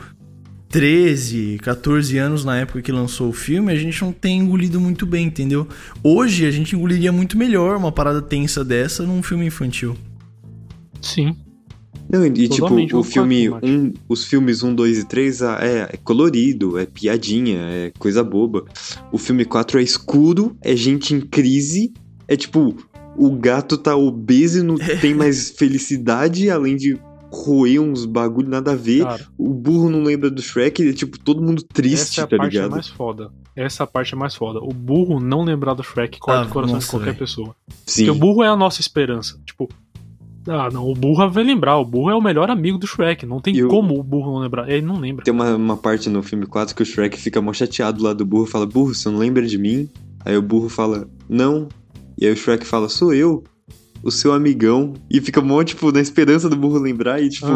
[0.69, 5.07] 13, 14 anos na época que lançou o filme, a gente não tem engolido muito
[5.07, 5.69] bem, entendeu?
[6.03, 9.97] Hoje a gente engoliria muito melhor uma parada tensa dessa num filme infantil.
[11.01, 11.37] Sim.
[12.09, 15.97] Não, e tipo, o filme, um, os filmes 1, 2 e 3 ah, é, é,
[15.97, 18.65] colorido, é piadinha, é coisa boba.
[19.11, 21.93] O filme 4 é escuro, é gente em crise,
[22.29, 22.77] é tipo,
[23.17, 26.99] o gato tá obeso e não tem mais felicidade, além de
[27.35, 29.03] roer uns bagulho nada a ver.
[29.03, 32.27] Cara, o burro não lembra do Shrek, é tipo todo mundo triste, essa é a
[32.27, 32.71] tá parte ligado?
[32.71, 33.33] mais foda.
[33.57, 34.61] Essa parte é mais foda.
[34.61, 37.19] O burro não lembrar do Shrek corta ah, o coração nossa, de qualquer véio.
[37.19, 37.57] pessoa.
[37.87, 38.07] Sim.
[38.07, 39.41] Porque o burro é a nossa esperança.
[39.45, 39.69] Tipo,
[40.47, 41.79] ah, não, o burro vai lembrar.
[41.79, 43.25] O burro é o melhor amigo do Shrek.
[43.25, 44.69] Não tem como o burro não lembrar.
[44.69, 45.25] Ele não lembra.
[45.25, 48.27] Tem uma, uma parte no filme 4 que o Shrek fica mó chateado lá do
[48.27, 49.89] burro fala: Burro, você não lembra de mim?
[50.25, 51.69] Aí o burro fala: Não.
[52.19, 53.43] E aí o Shrek fala: Sou eu,
[54.03, 54.93] o seu amigão.
[55.11, 57.49] E fica mó, tipo, na esperança do burro lembrar e, tipo,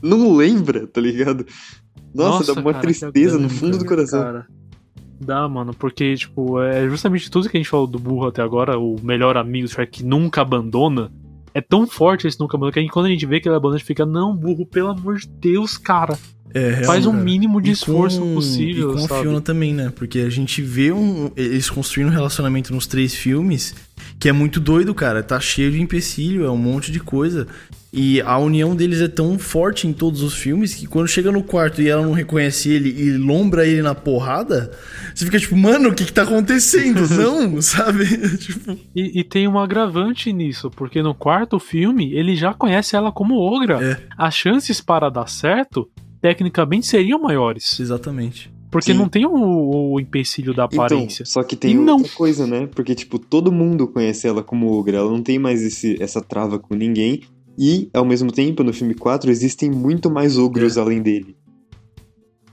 [0.00, 1.44] não lembra, tá ligado?
[2.14, 4.22] Nossa, Nossa dá uma cara, tristeza no fundo do coração.
[4.22, 4.46] Cara.
[5.20, 8.78] Dá, mano, porque, tipo, é justamente tudo que a gente falou do burro até agora,
[8.78, 11.10] o melhor amigo do Shrek que nunca abandona
[11.56, 13.78] é tão forte esse nunca abandona que quando a gente vê que ele abandona, a
[13.78, 16.18] gente fica, não, burro, pelo amor de Deus, cara.
[16.54, 17.24] É, Faz um cara.
[17.24, 19.22] mínimo de E esforço com- possível, E com a sabe?
[19.22, 19.92] Fiona também, né?
[19.94, 23.74] Porque a gente vê um, eles construindo um relacionamento nos três filmes
[24.18, 25.22] que é muito doido, cara.
[25.22, 27.46] Tá cheio de empecilho, é um monte de coisa.
[27.92, 31.42] E a união deles é tão forte em todos os filmes que quando chega no
[31.42, 34.70] quarto e ela não reconhece ele e lombra ele na porrada,
[35.14, 37.08] você fica tipo, mano, o que que tá acontecendo?
[37.16, 38.04] não, sabe?
[38.36, 43.10] tipo, E, e tem um agravante nisso, porque no quarto filme ele já conhece ela
[43.10, 43.82] como ogra.
[43.82, 43.98] É.
[44.18, 45.88] As chances para dar certo,
[46.20, 47.80] tecnicamente, seriam maiores.
[47.80, 48.55] exatamente.
[48.70, 48.98] Porque Sim.
[48.98, 51.22] não tem o, o empecilho da aparência.
[51.22, 51.98] Então, só que tem E não.
[51.98, 52.66] outra coisa, né?
[52.74, 54.98] Porque, tipo, todo mundo conhece ela como Ogra.
[54.98, 57.22] Ela não tem mais esse, essa trava com ninguém.
[57.58, 61.36] E, ao mesmo tempo, no filme 4, existem muito mais ogros além dele.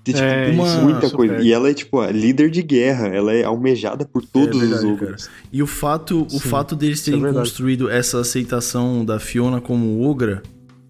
[0.03, 1.33] Tem, tipo, É, uma- muita isso coisa.
[1.35, 1.45] pega.
[1.45, 3.07] E ela é, tipo, a líder de guerra.
[3.07, 5.29] Ela é almejada por todos verdade, os ogros.
[5.51, 7.45] E o fato, o fato deles é terem verdade.
[7.47, 10.43] construído essa aceitação da Fiona como ogra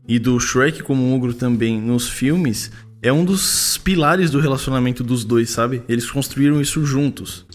[0.08, 2.72] e do Shrek como ogro também nos filmes
[3.04, 5.84] é um dos pilares do relacionamento dos dois, sabe?
[5.88, 7.46] Eles construíram isso juntos.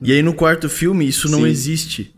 [0.00, 1.46] E aí no quarto filme isso não Sim.
[1.46, 2.14] existe.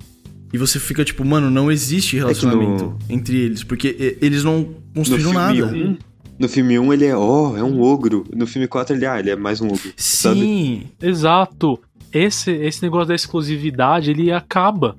[0.52, 4.74] E você fica tipo, mano, não existe relacionamento no- entre eles, porque eles não No
[4.94, 5.66] construíram filme, nada.
[5.74, 5.96] 1,
[6.38, 8.24] no filme 1, ele é, ó, é um ogro.
[8.34, 9.92] No filme 4, ele, ah, ele é mais um ogro.
[9.96, 10.40] Sabe?
[10.40, 11.80] Sim, Exato.
[12.12, 14.94] Esse, esse negócio da exclusividade, ele acaba.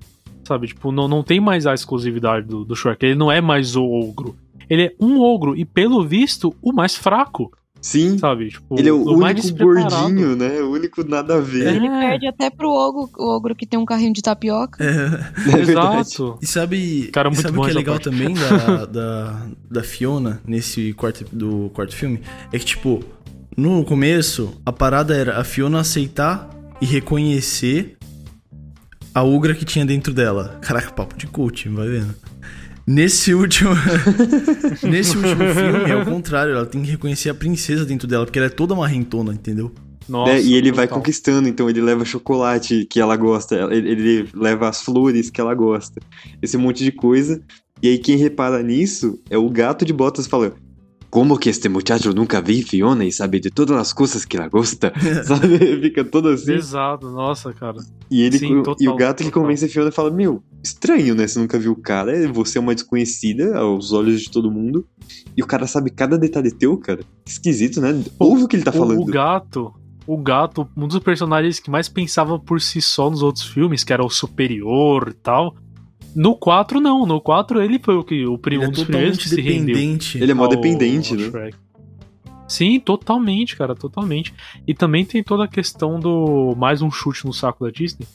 [0.45, 0.67] Sabe?
[0.67, 3.05] Tipo, não, não tem mais a exclusividade do, do Shrek.
[3.05, 4.35] Ele não é mais o ogro.
[4.69, 7.51] Ele é um ogro e, pelo visto, o mais fraco.
[7.85, 8.17] Sim.
[8.17, 8.49] Sabe?
[8.49, 10.59] Tipo, Ele é o mais único gordinho, né?
[10.59, 11.67] O único nada a ver.
[11.67, 11.75] É.
[11.75, 14.83] Ele perde até pro ogro, o ogro que tem um carrinho de tapioca.
[14.83, 14.95] é.
[15.55, 15.59] É.
[15.59, 16.39] Exato.
[16.41, 18.09] E sabe, Cara, e sabe o que é legal parte.
[18.09, 22.21] também da, da, da Fiona nesse quarto do quarto filme?
[22.51, 23.03] É que, tipo,
[23.55, 26.49] no começo, a parada era a Fiona aceitar
[26.81, 27.97] e reconhecer
[29.13, 30.57] a Ugra que tinha dentro dela.
[30.59, 32.15] Caraca, papo de coach, vai vendo.
[32.87, 33.71] Nesse último.
[34.83, 38.37] nesse último filme, é o contrário, ela tem que reconhecer a princesa dentro dela, porque
[38.37, 39.71] ela é toda marrentona, entendeu?
[40.07, 40.41] Nossa, né?
[40.41, 44.81] E ele vai conquistando, então ele leva chocolate que ela gosta, ele, ele leva as
[44.81, 45.99] flores que ela gosta,
[46.41, 47.41] esse monte de coisa.
[47.81, 50.55] E aí quem repara nisso é o gato de botas falando.
[51.09, 54.49] Como que este muchacho nunca vi Fiona e sabe de todas as coisas que ela
[54.49, 54.91] gosta?
[55.23, 55.79] sabe?
[55.79, 56.53] Fica todo assim.
[56.53, 57.77] Exato, nossa, cara.
[58.11, 59.43] E, ele, Sim, total, e o gato que total.
[59.43, 61.27] convence a Fiona fala: Meu, estranho, né?
[61.27, 64.85] Você nunca viu o cara, você é uma desconhecida aos olhos de todo mundo.
[65.37, 67.01] E o cara sabe cada detalhe teu, cara.
[67.25, 68.03] Esquisito, né?
[68.19, 69.01] Ouve o que ele tá O- falando.
[69.01, 69.73] O, gato,
[70.07, 73.93] o gato, um dos personagens que mais pensava por si só nos outros filmes, que
[73.93, 75.55] era o superior e tal.
[76.15, 77.05] No 4, não.
[77.05, 79.29] No 4, ele foi o, que, o prim- Ele um é dos primeiros totalmente que
[79.29, 79.75] se rendeu.
[79.75, 80.17] dependente.
[80.17, 81.29] Ele é mó ao- dependente, ao né?
[81.29, 81.57] Shrek.
[82.47, 84.33] Sim, totalmente, cara, totalmente.
[84.67, 88.07] E também tem toda a questão do mais um chute no saco da Disney.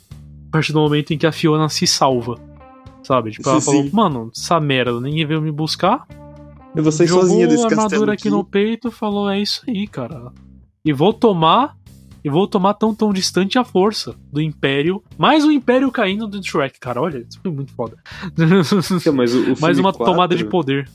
[0.51, 2.37] A partir do momento em que a Fiona se salva.
[3.05, 3.31] Sabe?
[3.31, 3.91] Tipo, ela Sim, falou, sim.
[3.93, 6.05] mano, essa merda, ninguém veio me buscar.
[6.75, 8.23] Eu vou sair jogou sozinha desse a castelo armadura aqui.
[8.23, 10.33] aqui no peito e falou: é isso aí, cara.
[10.85, 11.77] E vou tomar.
[12.25, 15.03] E vou tomar tão tão distante a força do Império.
[15.17, 17.01] Mais um Império caindo do Shrek, cara.
[17.01, 17.97] Olha, isso foi muito foda.
[18.93, 20.91] Então, mas o, o Mais uma 4, tomada de poder.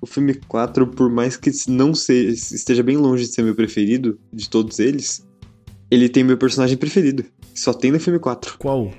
[0.00, 4.18] O filme 4, por mais que não seja, esteja bem longe de ser meu preferido,
[4.32, 5.26] de todos eles,
[5.90, 7.24] ele tem meu personagem preferido.
[7.56, 8.56] Que Só tem no filme 4.
[8.58, 8.92] Qual?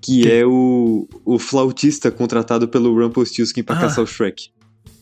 [0.00, 3.80] Que é o, o flautista contratado pelo Rumpelstiltskin pra Ah.
[3.82, 4.48] caçar o Shrek.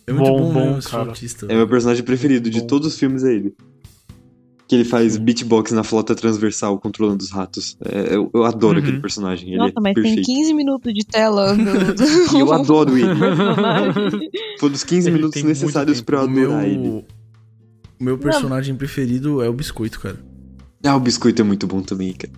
[0.06, 1.04] É muito Bom, bom, bom, mesmo esse cara.
[1.04, 1.46] flautista.
[1.48, 2.50] É meu personagem preferido.
[2.50, 3.54] De todos os filmes é ele.
[4.66, 7.76] Que ele faz beatbox na flauta transversal, controlando os ratos.
[7.84, 8.82] É, eu, eu adoro Uhum.
[8.84, 9.50] aquele personagem.
[9.50, 10.26] Ele Nossa, é mas tem perfeito.
[10.26, 11.54] 15 minutos de tela
[12.34, 13.06] E eu adoro ele.
[14.58, 16.88] Foi dos 15 Ele minutos tem necessários pra eu O meu, adorar ele.
[16.88, 17.04] o
[18.04, 20.18] meu personagem preferido é o Biscoito, cara.
[20.84, 22.32] Ah, o biscoito é muito bom também, cara.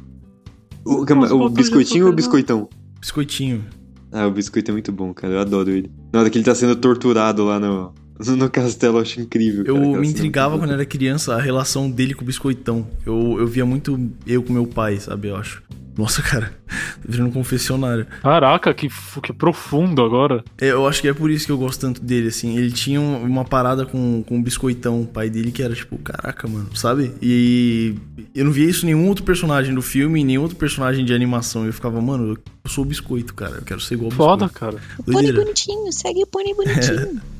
[0.85, 2.69] O, calma, o de biscoitinho ou o biscoitão?
[3.01, 3.65] Biscoitinho.
[4.13, 5.35] Ah, o biscoito é muito bom, cara.
[5.35, 5.91] Eu adoro ele.
[6.13, 7.95] Na hora que ele tá sendo torturado lá no,
[8.27, 9.65] no castelo, eu acho incrível.
[9.67, 12.87] Eu cara, me cena intrigava quando era criança a relação dele com o Biscoitão.
[13.07, 15.29] Eu, eu via muito eu com meu pai, sabe?
[15.29, 15.63] Eu acho.
[15.99, 16.55] Nossa, cara.
[17.03, 18.07] Tô virando um confessionário.
[18.23, 18.89] Caraca, que,
[19.23, 20.43] que profundo agora.
[20.59, 22.57] É, Eu acho que é por isso que eu gosto tanto dele, assim.
[22.57, 25.99] Ele tinha um- uma parada com, com o Biscoitão, o pai dele, que era tipo,
[25.99, 27.13] caraca, mano, sabe?
[27.21, 27.97] E
[28.35, 31.13] eu não via isso em nenhum outro personagem do filme, em nenhum outro personagem de
[31.13, 31.67] animação.
[31.67, 33.57] Eu ficava, mano, eu sou o Biscoito, cara.
[33.57, 34.59] Eu quero ser igual ao Foda, Biscoito.
[34.77, 34.83] cara.
[35.05, 35.43] Pônei Doideira.
[35.43, 37.21] bonitinho, segue o pônei bonitinho.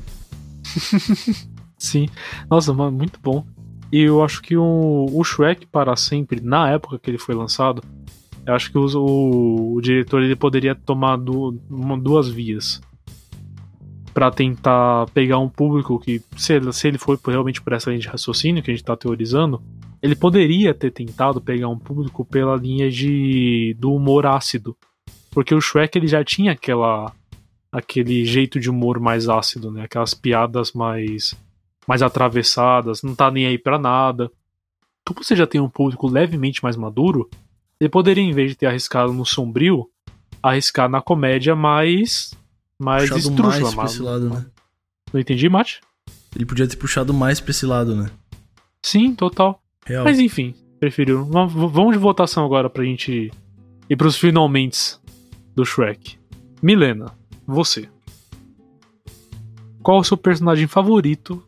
[1.77, 2.07] Sim.
[2.49, 3.45] Nossa, mano, muito bom.
[3.91, 7.83] E eu acho que o, o Shrek para sempre, na época que ele foi lançado,
[8.45, 12.79] eu acho que os- o, o diretor ele poderia tomar du- uma- duas vias
[14.13, 18.09] Pra tentar pegar um público que, se se ele for realmente por essa linha de
[18.09, 19.61] raciocínio que a gente tá teorizando,
[20.01, 24.75] ele poderia ter tentado pegar um público pela linha de do humor ácido,
[25.31, 27.13] porque o Shrek ele já tinha aquela
[27.71, 29.83] aquele jeito de humor mais ácido, né?
[29.83, 31.33] Aquelas piadas mais
[31.87, 34.31] mais atravessadas, não tá nem aí pra nada.
[35.01, 37.29] Então você já tem um público levemente mais maduro,
[37.79, 39.89] ele poderia, em vez de ter arriscado no sombrio,
[40.41, 42.33] arriscar na comédia mais.
[42.79, 43.71] mais estrúxula.
[43.71, 44.45] mais pra lado, né?
[45.11, 45.81] Não entendi, Mate?
[46.35, 48.11] Ele podia ter puxado mais pra esse lado, né?
[48.83, 49.61] Sim, total.
[49.85, 50.03] Real.
[50.03, 51.25] Mas enfim, preferiu.
[51.25, 53.31] Vamos de votação agora pra gente
[53.89, 54.97] ir pros finalmente
[55.55, 56.17] do Shrek.
[56.61, 57.11] Milena,
[57.51, 57.89] você.
[59.83, 61.43] Qual o seu personagem favorito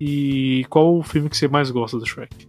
[0.00, 2.48] e qual o filme que você mais gosta do Shrek?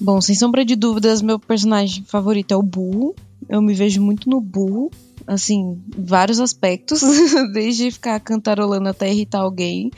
[0.00, 3.14] Bom, sem sombra de dúvidas, meu personagem favorito é o burro.
[3.48, 4.90] Eu me vejo muito no burro,
[5.26, 7.00] assim, vários aspectos,
[7.52, 9.90] desde ficar cantarolando até irritar alguém,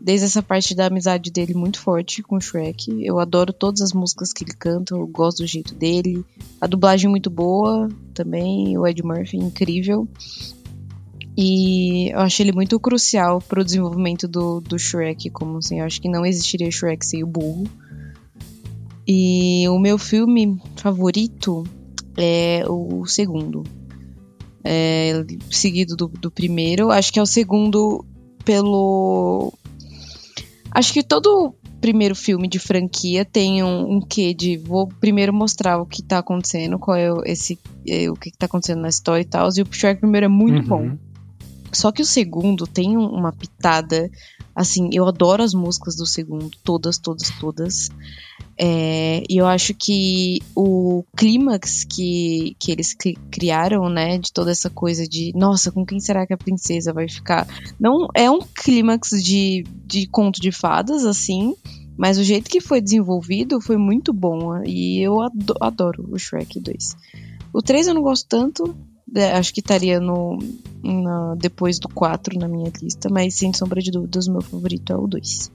[0.00, 3.04] desde essa parte da amizade dele muito forte com o Shrek.
[3.04, 6.24] Eu adoro todas as músicas que ele canta, eu gosto do jeito dele.
[6.60, 10.08] A dublagem muito boa também, o Ed Murphy incrível.
[11.36, 16.00] E eu acho ele muito crucial pro desenvolvimento do, do Shrek, como assim, eu acho
[16.00, 17.64] que não existiria Shrek sem o burro.
[19.06, 21.64] E o meu filme favorito
[22.16, 23.64] é o segundo.
[24.62, 26.90] É, seguido do, do primeiro.
[26.90, 28.04] Acho que é o segundo
[28.44, 29.52] pelo.
[30.70, 35.78] Acho que todo primeiro filme de franquia tem um, um quê de vou primeiro mostrar
[35.78, 39.20] o que tá acontecendo, qual é o- esse, é, o que tá acontecendo na história
[39.20, 39.48] e tal.
[39.54, 40.68] E o Shrek primeiro é muito Uhum.
[40.92, 40.96] bom.
[41.74, 44.10] Só que o segundo tem um- uma pitada.
[44.54, 47.90] Assim, eu adoro as músicas do segundo, todas, todas, todas.
[48.56, 54.52] É, e eu acho que o clímax que, que eles cri- criaram, né, de toda
[54.52, 57.48] essa coisa de, nossa, com quem será que a princesa vai ficar?
[57.80, 61.54] Não é um clímax de, de conto de fadas, assim,
[61.98, 64.62] mas o jeito que foi desenvolvido foi muito bom.
[64.64, 66.96] E eu ado- adoro o Shrek 2.
[67.52, 68.76] O 3 eu não gosto tanto,
[69.16, 70.38] acho que estaria no,
[70.82, 74.92] na- depois do 4 na minha lista, mas sem sombra de dúvidas, o meu favorito
[74.92, 75.50] é o 2.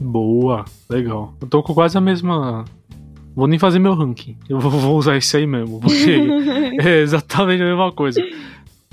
[0.00, 1.34] Boa, legal.
[1.40, 2.64] Eu tô com quase a mesma.
[3.34, 4.36] Vou nem fazer meu ranking.
[4.48, 6.10] Eu vou, vou usar esse aí mesmo, porque
[6.80, 8.20] é exatamente a mesma coisa.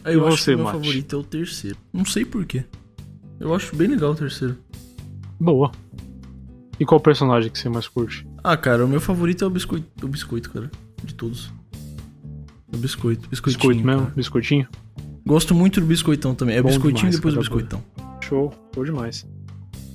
[0.03, 0.77] Aí eu E acho você, que o meu Mate?
[0.77, 1.77] favorito é o terceiro.
[1.93, 2.63] Não sei porquê.
[3.39, 4.57] Eu acho bem legal o terceiro.
[5.39, 5.71] Boa.
[6.79, 8.27] E qual personagem que você mais curte?
[8.43, 10.69] Ah, cara, o meu favorito é o biscoito, o biscoito, cara.
[11.03, 11.51] De todos.
[12.73, 13.29] O biscoito.
[13.29, 14.01] Biscoitinho, Biscoito mesmo?
[14.03, 14.13] cara.
[14.15, 14.67] Biscoitinho?
[15.25, 16.55] Gosto muito do biscoitão também.
[16.57, 17.83] É Bom biscoitinho demais, depois do biscoitão.
[18.21, 19.27] Show, show demais.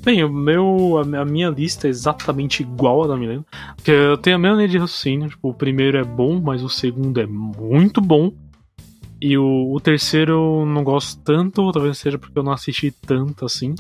[0.04, 3.44] Bem, o meu, a mi- a minha lista é exatamente igual à da Milena.
[3.76, 5.28] Porque eu tenho a mesma linha de raciocínio.
[5.28, 8.32] Tipo, o primeiro é bom, mas o segundo é muito bom.
[9.20, 13.44] E o, o terceiro eu não gosto tanto, talvez seja porque eu não assisti tanto
[13.44, 13.74] assim.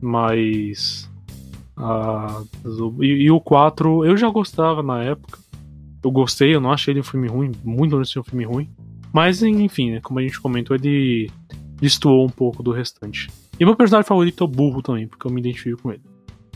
[0.00, 1.08] Mas.
[1.76, 2.42] ah,
[3.00, 5.38] e, e o 4 eu já gostava na época.
[6.02, 8.44] Eu gostei, eu não achei ele um filme ruim, muito longe de ser um filme
[8.44, 8.68] ruim.
[9.12, 11.30] Mas enfim, né, como a gente comentou, ele
[11.80, 13.28] destoou um pouco do restante.
[13.58, 16.02] E meu personagem favorito é o burro também, porque eu me identifico com ele.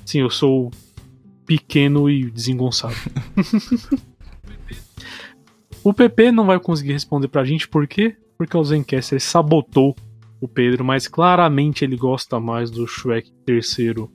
[0.04, 0.70] Sim, eu sou
[1.44, 2.94] pequeno e desengonçado.
[5.84, 8.16] o PP não vai conseguir responder pra gente por quê?
[8.38, 9.94] Porque o Zencaster sabotou
[10.40, 14.10] o Pedro, mas claramente ele gosta mais do Shrek terceiro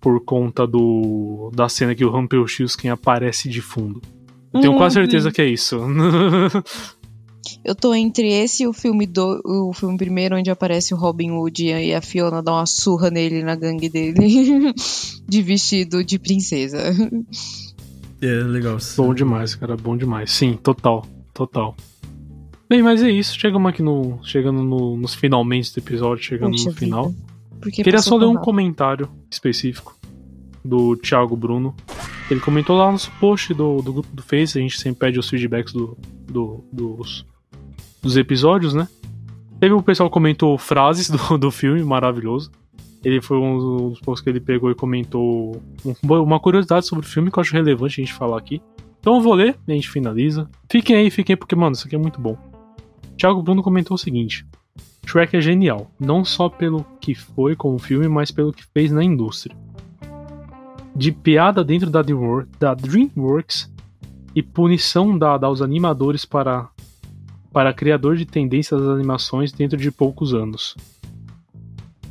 [0.00, 4.02] por conta do da cena que o Rumpelstiltskin aparece de fundo.
[4.52, 5.02] Eu tenho quase Uhum.
[5.04, 5.78] certeza que é isso.
[7.64, 11.30] Eu tô entre esse e o filme do o filme primeiro onde aparece o Robin
[11.32, 14.72] Hood e a Fiona dá uma surra nele na gangue dele
[15.28, 16.78] de vestido de princesa.
[18.20, 18.78] É, legal.
[18.96, 20.30] Bom demais, cara, bom demais.
[20.30, 21.76] Sim, total, total.
[22.68, 23.38] Bem, mas é isso.
[23.38, 24.18] Chegamos aqui no.
[24.24, 27.14] Chegando no- nos finalmente do episódio, chegando Poxa no final.
[27.72, 29.96] Queria só ler um comentário específico
[30.64, 31.74] do Thiago Bruno.
[32.32, 35.18] Ele comentou lá no nosso post do, do grupo do Face, a gente sempre pede
[35.18, 37.26] os feedbacks do, do- dos,
[38.00, 38.88] dos episódios, né?
[39.60, 42.50] Teve o pessoal comentou frases do, do filme, maravilhoso.
[43.04, 43.58] Ele foi um
[43.90, 47.42] dos posts que ele pegou e comentou um- uma curiosidade sobre o filme que eu
[47.42, 48.62] acho relevante a gente falar aqui.
[48.98, 50.48] Então eu vou ler e a gente finaliza.
[50.70, 52.38] Fiquem aí, fiquem, porque, mano, isso aqui é muito bom.
[53.18, 54.46] Thiago Bruno comentou o seguinte:
[55.06, 59.04] Shrek é genial, não só pelo que foi como filme, mas pelo que fez na
[59.04, 59.54] indústria.
[60.94, 62.02] De piada dentro da,
[62.58, 63.72] da DreamWorks
[64.34, 66.68] e punição dada aos animadores para,
[67.52, 70.76] para criador de tendências das animações dentro de poucos anos.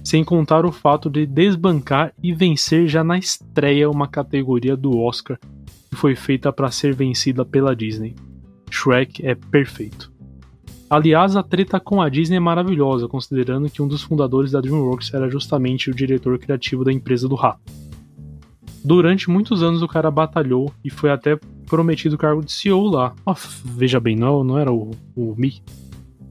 [0.03, 5.39] Sem contar o fato de desbancar e vencer já na estreia uma categoria do Oscar
[5.91, 8.15] que foi feita para ser vencida pela Disney.
[8.71, 10.11] Shrek é perfeito.
[10.89, 15.13] Aliás, a treta com a Disney é maravilhosa, considerando que um dos fundadores da DreamWorks
[15.13, 17.61] era justamente o diretor criativo da empresa do rato.
[18.83, 23.13] Durante muitos anos o cara batalhou e foi até prometido o cargo de CEO lá.
[23.63, 25.61] Veja bem, não, não era o, o Mickey.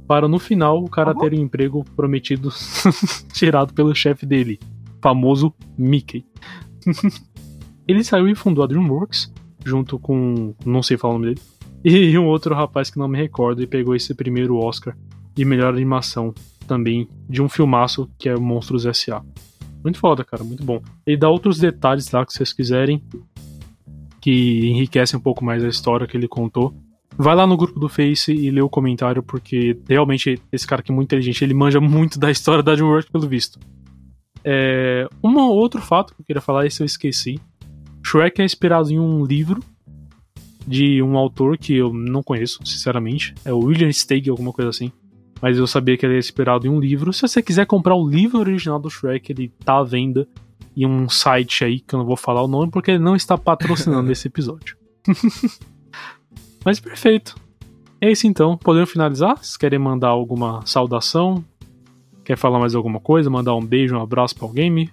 [0.06, 2.50] para no final o cara ter o um emprego prometido
[3.32, 4.58] tirado pelo chefe dele,
[5.00, 6.24] famoso Mickey.
[7.86, 9.32] ele saiu e fundou a DreamWorks,
[9.64, 10.54] junto com.
[10.64, 11.40] não sei falar o nome dele.
[11.82, 14.94] E um outro rapaz que não me recordo e pegou esse primeiro Oscar
[15.34, 16.34] de melhor animação
[16.66, 19.22] também de um filmaço que é Monstros S.A.
[19.82, 20.82] Muito foda, cara, muito bom.
[21.06, 23.02] Ele dá outros detalhes lá que vocês quiserem
[24.20, 26.74] que enriquecem um pouco mais a história que ele contou.
[27.16, 30.92] Vai lá no grupo do Face e lê o comentário, porque realmente esse cara aqui
[30.92, 33.58] é muito inteligente, ele manja muito da história da DreamWorks, pelo visto.
[34.44, 37.40] É, um outro fato que eu queria falar, esse eu esqueci.
[38.04, 39.62] Shrek é inspirado em um livro
[40.66, 43.34] de um autor que eu não conheço, sinceramente.
[43.44, 44.92] É o William Steig, alguma coisa assim.
[45.40, 47.12] Mas eu sabia que ele é inspirado em um livro.
[47.12, 50.28] Se você quiser comprar o livro original do Shrek, ele tá à venda
[50.76, 53.36] em um site aí, que eu não vou falar o nome, porque ele não está
[53.36, 54.76] patrocinando esse episódio.
[56.64, 57.34] Mas perfeito.
[58.00, 58.56] É isso então.
[58.56, 59.36] Podemos finalizar?
[59.36, 61.44] Vocês querem mandar alguma saudação?
[62.24, 63.28] Quer falar mais alguma coisa?
[63.28, 64.90] Mandar um beijo, um abraço para alguém?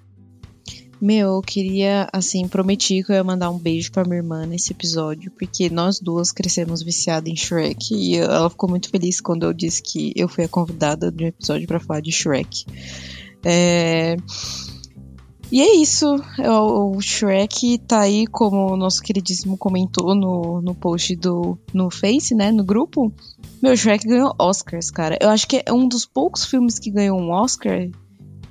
[0.99, 4.71] Meu, eu queria, assim, prometi que eu ia mandar um beijo pra minha irmã nesse
[4.71, 9.53] episódio, porque nós duas crescemos viciadas em Shrek e ela ficou muito feliz quando eu
[9.53, 12.65] disse que eu fui a convidada de um episódio para falar de Shrek.
[13.45, 14.17] É...
[15.51, 16.21] E é isso.
[16.39, 21.89] É, o Shrek tá aí, como o nosso queridíssimo comentou no, no post do no
[21.89, 22.51] Face, né?
[22.51, 23.13] No grupo.
[23.61, 25.17] Meu, Shrek ganhou Oscars, cara.
[25.21, 27.89] Eu acho que é um dos poucos filmes que ganhou um Oscar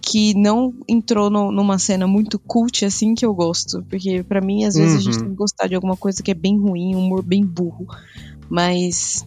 [0.07, 3.83] que não entrou no, numa cena muito cult assim que eu gosto.
[3.91, 4.99] Porque para mim, às vezes, uhum.
[4.99, 5.23] a gente uhum.
[5.23, 7.89] tem que gostar de alguma coisa que é bem ruim, um humor bem burro.
[8.49, 9.27] Mas.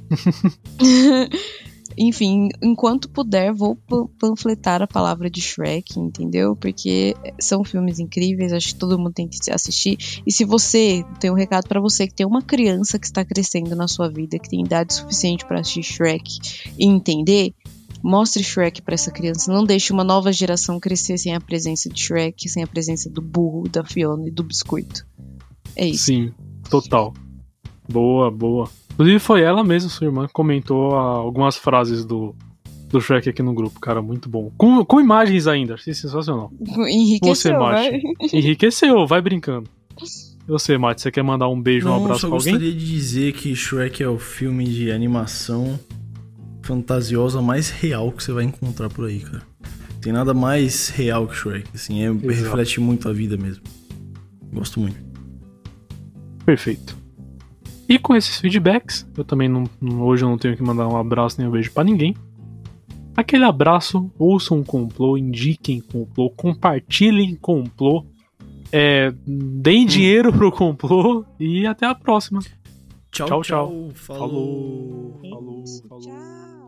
[1.98, 3.78] Enfim, enquanto puder, vou
[4.18, 6.56] panfletar a palavra de Shrek, entendeu?
[6.56, 9.98] Porque são filmes incríveis, acho que todo mundo tem que assistir.
[10.26, 13.76] E se você tem um recado para você que tem uma criança que está crescendo
[13.76, 16.40] na sua vida, que tem idade suficiente para assistir Shrek
[16.78, 17.54] e entender,
[18.04, 19.52] Mostre Shrek para essa criança.
[19.52, 23.22] Não deixe uma nova geração crescer sem a presença de Shrek, sem a presença do
[23.22, 25.06] burro, da Fiona e do biscoito.
[25.76, 26.06] É isso.
[26.06, 26.32] Sim,
[26.70, 27.14] total.
[27.92, 28.70] Boa, boa.
[28.94, 32.36] Inclusive foi ela mesma, sua irmã, que comentou algumas frases do,
[32.90, 34.52] do Shrek aqui no grupo, cara, muito bom.
[34.58, 36.52] Com, com imagens ainda, achei sensacional.
[36.88, 38.02] Enriqueceu, Você, Mate.
[38.34, 39.70] Enriqueceu, vai brincando.
[40.02, 42.54] E você, Mate, você quer mandar um beijo, Não, um abraço pra alguém?
[42.54, 45.80] Eu gostaria de dizer que Shrek é o filme de animação
[46.70, 49.42] fantasiosa mais real que você vai encontrar por aí, cara.
[50.00, 53.64] Tem nada mais real que Shrek, assim, é, reflete muito a vida mesmo.
[54.54, 54.96] Gosto muito.
[56.46, 56.96] Perfeito.
[57.88, 59.64] E com esses feedbacks, eu também não,
[60.00, 62.16] hoje eu não tenho que mandar um abraço nem um beijo para ninguém.
[63.18, 68.06] Aquele abraço, ouçam um complô, indiquem complô, compartilhem complô,
[68.72, 69.88] é, deem hum.
[69.88, 72.42] dinheiro pro complô e até a próxima.
[73.12, 73.42] Tchau, tchau.
[73.42, 73.90] tchau.
[73.96, 75.20] Falou.
[75.20, 75.20] Falou.
[75.20, 75.66] Falou.
[75.90, 76.59] falou.